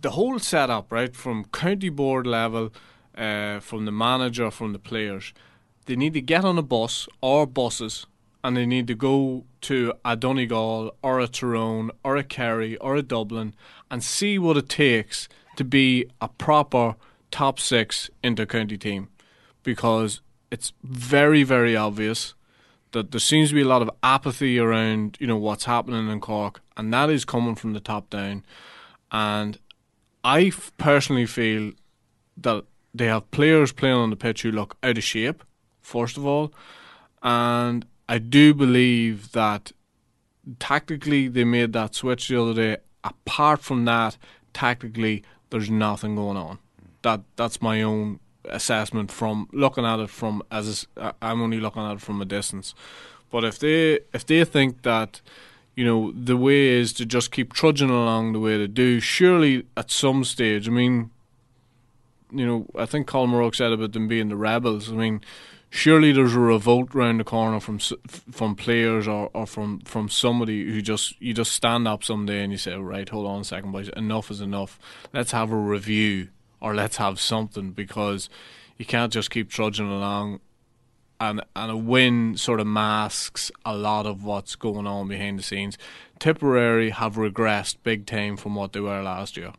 [0.00, 2.72] the whole setup, right, from county board level,
[3.16, 5.32] uh, from the manager, from the players,
[5.86, 8.06] they need to get on a bus or buses
[8.42, 12.96] and they need to go to a Donegal or a Tyrone or a Kerry or
[12.96, 13.54] a Dublin
[13.90, 16.96] and see what it takes to be a proper
[17.30, 19.08] top six inter-county team
[19.62, 20.20] because
[20.50, 22.34] it's very, very obvious
[22.92, 26.20] that there seems to be a lot of apathy around, you know, what's happening in
[26.20, 28.44] Cork, and that is coming from the top down.
[29.12, 29.58] And
[30.24, 31.72] I f- personally feel
[32.36, 32.64] that
[32.94, 35.42] they have players playing on the pitch who look out of shape,
[35.80, 36.52] first of all,
[37.22, 39.72] and I do believe that
[40.58, 42.76] tactically they made that switch the other day.
[43.04, 44.16] Apart from that,
[44.52, 46.58] tactically there's nothing going on.
[47.02, 50.86] That that's my own assessment from looking at it from as
[51.22, 52.74] I'm only looking at it from a distance.
[53.30, 55.20] But if they if they think that
[55.80, 59.64] you know the way is to just keep trudging along the way they do, surely
[59.78, 61.10] at some stage, I mean,
[62.30, 64.90] you know, I think Colm O'Rourke said about them being the rebels.
[64.90, 65.22] I mean,
[65.70, 70.70] surely there's a revolt round the corner from from players or, or from from somebody
[70.70, 73.44] who just you just stand up someday and you say, oh, right, hold on a
[73.44, 74.78] second, boys, enough is enough.
[75.14, 76.28] Let's have a review
[76.60, 78.28] or let's have something because
[78.76, 80.40] you can't just keep trudging along.
[81.22, 85.42] And and a win sort of masks a lot of what's going on behind the
[85.42, 85.76] scenes.
[86.18, 89.52] Tipperary have regressed big time from what they were last year.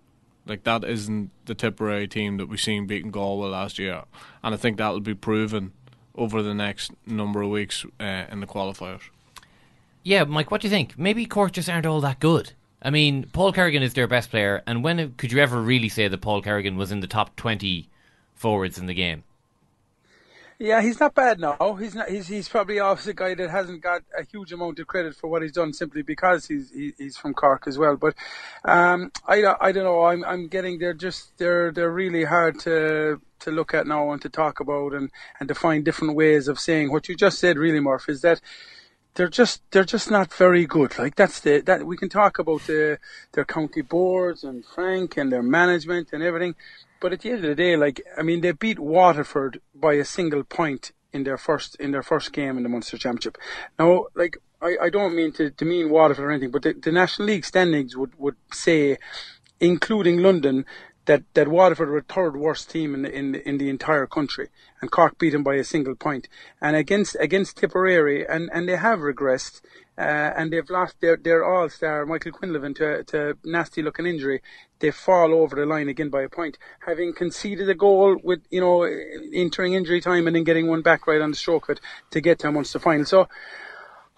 [0.47, 4.03] Like that isn't the Tipperary team that we seen beating Galway last year,
[4.43, 5.71] and I think that will be proven
[6.15, 9.01] over the next number of weeks uh, in the qualifiers.
[10.03, 10.97] Yeah, Mike, what do you think?
[10.97, 12.53] Maybe Cork just aren't all that good.
[12.81, 16.07] I mean, Paul Kerrigan is their best player, and when could you ever really say
[16.07, 17.87] that Paul Kerrigan was in the top twenty
[18.33, 19.23] forwards in the game?
[20.61, 21.73] Yeah, he's not bad now.
[21.73, 22.07] He's not.
[22.07, 25.27] He's he's probably also a guy that hasn't got a huge amount of credit for
[25.27, 27.97] what he's done simply because he's he, he's from Cork as well.
[27.97, 28.13] But
[28.63, 30.03] um, I I don't know.
[30.03, 34.21] I'm I'm getting they're just they're they're really hard to to look at now and
[34.21, 35.09] to talk about and
[35.39, 37.57] and to find different ways of saying what you just said.
[37.57, 38.39] Really, Murph, is that
[39.15, 40.95] they're just they're just not very good.
[40.99, 42.99] Like that's the that we can talk about the
[43.31, 46.53] their county boards and Frank and their management and everything,
[47.01, 50.05] but at the end of the day, like I mean, they beat Waterford by a
[50.05, 53.37] single point in their first in their first game in the Munster Championship.
[53.77, 57.27] Now, like I, I don't mean to demean Waterford or anything, but the, the National
[57.27, 58.97] League standings would would say,
[59.59, 60.65] including London,
[61.05, 64.49] that, that Waterford were third worst team in the, in the, in the entire country,
[64.81, 66.27] and Cork beat them by a single point.
[66.61, 69.61] And against against Tipperary, and, and they have regressed,
[69.97, 74.41] uh, and they've lost their their all star Michael Quinlivan to to nasty looking injury.
[74.79, 78.61] They fall over the line again by a point, having conceded a goal with you
[78.61, 78.83] know
[79.33, 81.81] entering injury time and then getting one back right on the stroke of it
[82.11, 83.05] to get to a Munster final.
[83.05, 83.27] So.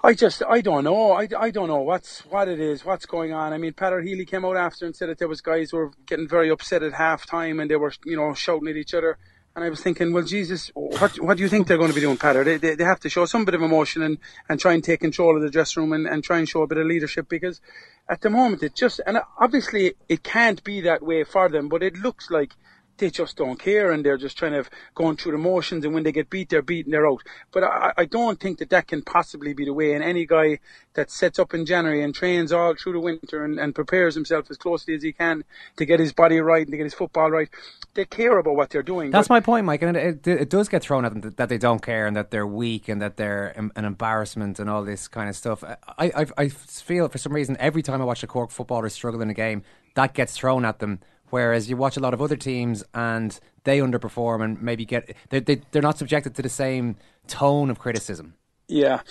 [0.06, 1.14] I just, I don't know.
[1.14, 3.54] I, I don't know what's what it is, what's going on.
[3.54, 5.92] I mean, Peadar Healy came out after and said that there was guys who were
[6.06, 9.18] getting very upset at half time and they were, you know, shouting at each other.
[9.56, 12.02] And I was thinking, well, Jesus, what what do you think they're going to be
[12.02, 12.44] doing, Peadar?
[12.44, 14.18] They, they, they have to show some bit of emotion and,
[14.50, 16.68] and try and take control of the dressing room and, and try and show a
[16.68, 17.62] bit of leadership because
[18.10, 21.82] at the moment it just, and obviously it can't be that way for them, but
[21.82, 22.56] it looks like
[23.04, 24.64] they just don't care and they're just trying to
[24.96, 27.22] going through the motions and when they get beat they're beaten they're out.
[27.52, 29.94] But I, I don't think that that can possibly be the way.
[29.94, 30.60] And any guy
[30.94, 34.50] that sets up in January and trains all through the winter and, and prepares himself
[34.50, 35.44] as closely as he can
[35.76, 37.50] to get his body right and to get his football right
[37.94, 39.12] they care about what they're doing.
[39.12, 41.50] That's my point Mike and it, it, it, does get thrown at them that, that,
[41.50, 45.10] they don't care and that they're weak and that they're an embarrassment and all this
[45.10, 45.62] kind of stuff.
[45.64, 49.22] I, I, I feel for some reason every time I watch a Cork footballer struggle
[49.22, 49.64] in a game
[49.96, 51.00] that gets thrown at them
[51.34, 55.40] Whereas you watch a lot of other teams and they underperform and maybe get they,
[55.40, 58.36] they they're not subjected to the same tone of criticism.
[58.68, 59.02] Yeah,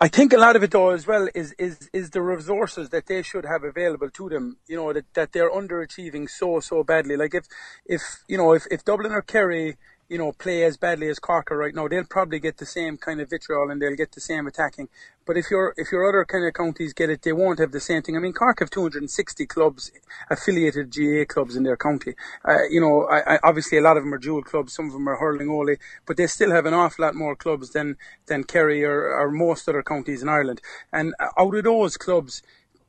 [0.00, 3.06] I think a lot of it though as well is is is the resources that
[3.06, 4.58] they should have available to them.
[4.68, 7.16] You know that that they're underachieving so so badly.
[7.16, 7.46] Like if
[7.84, 9.76] if you know if if Dublin or Kerry
[10.08, 12.98] you know, play as badly as Cork are right now, they'll probably get the same
[12.98, 14.88] kind of vitriol and they'll get the same attacking.
[15.24, 17.80] But if your if your other kind of counties get it, they won't have the
[17.80, 18.16] same thing.
[18.16, 19.92] I mean, Cork have 260 clubs,
[20.28, 22.14] affiliated GAA clubs in their county.
[22.44, 24.92] Uh, you know, I, I, obviously a lot of them are dual clubs, some of
[24.92, 27.96] them are hurling only, but they still have an awful lot more clubs than
[28.26, 30.60] than Kerry or, or most other counties in Ireland.
[30.92, 32.42] And out of those clubs,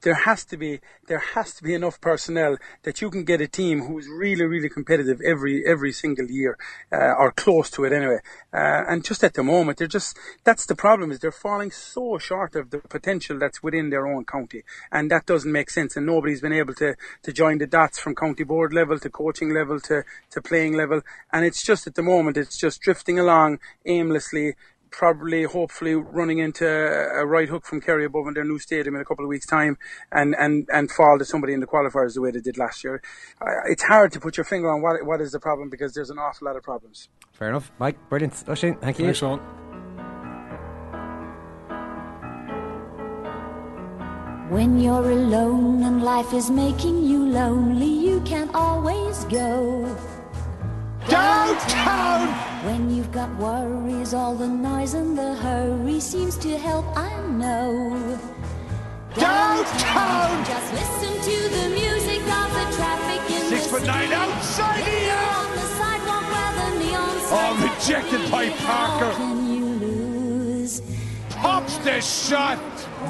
[0.04, 3.48] there has to be there has to be enough personnel that you can get a
[3.48, 6.58] team who's really really competitive every every single year
[6.92, 8.20] uh, or close to it anyway.
[8.54, 12.18] Uh, and just at the moment, they're just that's the problem is they're falling so
[12.18, 15.96] short of the potential that's within their own county, and that doesn't make sense.
[15.98, 19.54] And nobody's been able to to join the dots from county board level to coaching
[19.54, 21.02] level to to playing level,
[21.32, 24.56] and it's just at the moment it's just drifting along aimlessly
[24.94, 29.02] probably, hopefully, running into a right hook from Kerry above in their new stadium in
[29.02, 29.78] a couple of weeks' time
[30.12, 33.02] and, and, and fall to somebody in the qualifiers the way they did last year.
[33.42, 36.10] Uh, it's hard to put your finger on what what is the problem because there's
[36.10, 37.10] an awful lot of problems.
[37.34, 37.72] Fair enough.
[37.80, 38.44] Mike, brilliant.
[38.48, 39.06] Oisin, thank you.
[39.06, 39.40] Thanks, Sean.
[44.50, 49.98] When you're alone and life is making you lonely, you can't always go
[51.10, 52.28] downtown.
[52.66, 58.20] When you've got worries, all the noise and the hurry seems to help, I know.
[59.16, 60.46] Downtown.
[60.46, 65.14] Just listen to the music of the traffic in Six the foot nine outside here.
[65.14, 69.12] On the sidewalk where the neon Oh, rejected by Parker.
[69.16, 70.82] Can you lose?
[71.30, 72.60] Tops the shot.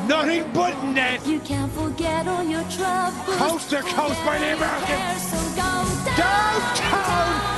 [0.08, 1.26] Nothing but net.
[1.26, 3.38] You can't forget all your troubles.
[3.38, 5.20] Coast to coast by the American.
[5.20, 7.53] So go Downtown.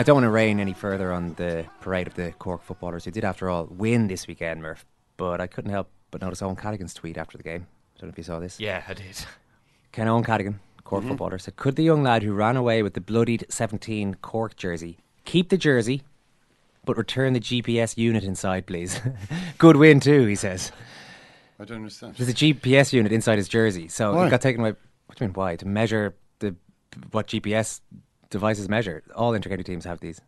[0.00, 3.10] I don't want to rain any further on the parade of the Cork footballers who
[3.10, 4.86] did, after all, win this weekend, Murph.
[5.18, 7.66] But I couldn't help but notice Eoin Cadogan's tweet after the game.
[7.96, 8.58] I don't know if you saw this.
[8.58, 9.26] Yeah, I did.
[9.92, 11.10] Ken Eoin Cadogan, Cork mm-hmm.
[11.10, 14.96] footballer, said, Could the young lad who ran away with the bloodied 17 Cork jersey
[15.26, 16.02] keep the jersey
[16.86, 18.98] but return the GPS unit inside, please?
[19.58, 20.72] Good win, too, he says.
[21.58, 22.14] I don't understand.
[22.14, 24.28] There's a GPS unit inside his jersey, so Why?
[24.28, 24.76] it got taken away.
[25.04, 25.56] What do you mean, why?
[25.56, 26.56] To measure the
[27.10, 27.82] what GPS
[28.30, 29.02] devices measure.
[29.14, 30.20] All intercounty teams have these.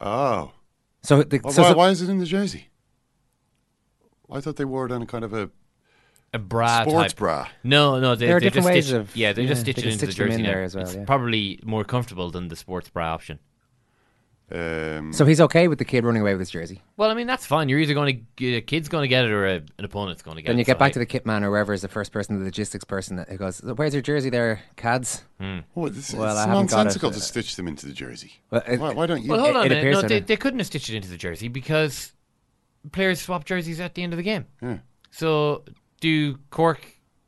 [0.00, 0.52] Oh.
[1.02, 2.68] So, the, Well, so, why, so- why is it in the jersey?
[4.30, 5.50] I thought they wore it on a kind of a
[6.32, 7.18] A bra sports type.
[7.18, 7.48] bra.
[7.62, 9.72] No, no, they, There are they different just ways stitch, of- yeah, they just yeah,
[9.72, 10.52] stitch they it into the stitch them jersey in now.
[10.52, 11.04] there as well, it's yeah.
[11.04, 13.38] probably more comfortable than the sports bra option.
[14.52, 16.82] Um, so he's okay with the kid running away with his jersey.
[16.98, 17.68] Well, I mean that's fine.
[17.70, 20.36] You're either going to a kid's going to get it or a, an opponent's going
[20.36, 20.52] to get it.
[20.52, 22.12] Then you get so back I- to the kit man or whoever is the first
[22.12, 25.60] person, the logistics person, that who goes, "Where's your jersey, there, Cads?" Hmm.
[25.74, 28.34] Oh, this, Well, it's I haven't got it, nonsensical to stitch them into the jersey.
[28.50, 29.30] Well, it- why, why don't you?
[29.30, 29.92] Well, hold on it a minute.
[29.92, 32.12] No, they, they couldn't have stitched it into the jersey because
[32.92, 34.44] players swap jerseys at the end of the game.
[34.60, 34.78] Yeah.
[35.10, 35.64] So
[36.00, 36.84] do Cork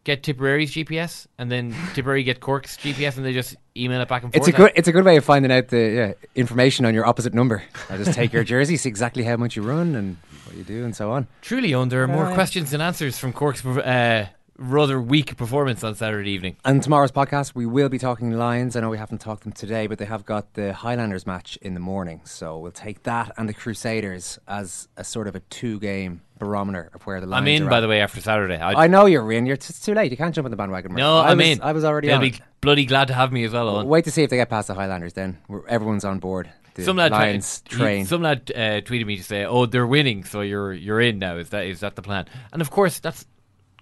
[0.06, 4.22] get Tipperary's GPS and then Tipperary get Cork's GPS and they just email it back
[4.22, 4.48] and forth?
[4.48, 4.72] It's a good.
[4.76, 7.62] It's a good way of finding out the yeah, information on your opposite number.
[7.90, 10.84] I just take your jersey, see exactly how much you run and what you do,
[10.84, 11.26] and so on.
[11.42, 14.28] Truly, Eoin, there are more questions than answers from Cork's uh,
[14.58, 16.56] rather weak performance on Saturday evening.
[16.64, 18.76] And tomorrow's podcast, we will be talking Lions.
[18.76, 21.74] I know we haven't talked them today, but they have got the Highlanders match in
[21.74, 26.22] the morning, so we'll take that and the Crusaders as a sort of a two-game
[26.38, 28.56] barometer of where the Lions I'm in, by the way, after Saturday.
[28.56, 29.46] I, I know you're in.
[29.46, 30.10] You're it's too late.
[30.10, 30.94] You can't jump on the bandwagon.
[30.94, 31.62] No, I I'm was, in.
[31.62, 32.22] I was already They'll on.
[32.30, 33.86] be bloody glad to have me as well, Eoin.
[33.86, 35.12] Wait to see if they get past the Highlanders.
[35.14, 36.50] Then We're- everyone's on board.
[36.74, 38.04] The some lad, Lions he- train.
[38.04, 41.36] some lad uh, tweeted me to say, "Oh, they're winning, so you're you're in now."
[41.38, 42.26] Is that is that the plan?
[42.52, 43.24] And of course, that's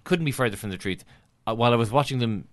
[0.05, 1.03] couldn't be further from the truth.
[1.45, 2.47] Uh, while I was watching them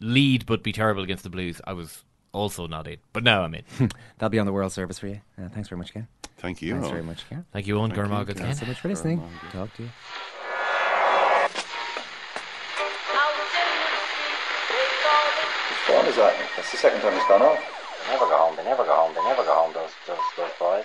[0.00, 2.98] lead but be terrible against the Blues, I was also not in.
[3.14, 3.64] But now I'm in.
[4.18, 5.20] That'll be on the World Service for you.
[5.42, 6.06] Uh, thanks very much, Ken.
[6.38, 6.74] Thank you.
[6.74, 7.44] Thanks very much, Ken.
[7.52, 9.18] Thank you, Eoin Thank you, Thanks so much for listening.
[9.52, 9.90] Talk to you.
[15.68, 16.34] Which phone is that?
[16.56, 17.58] That's the second time it's gone off.
[18.06, 18.56] They never go home.
[18.56, 19.14] They never go home.
[19.14, 19.72] They never go home.
[19.74, 20.84] Those those those boys.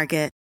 [0.01, 0.40] Target.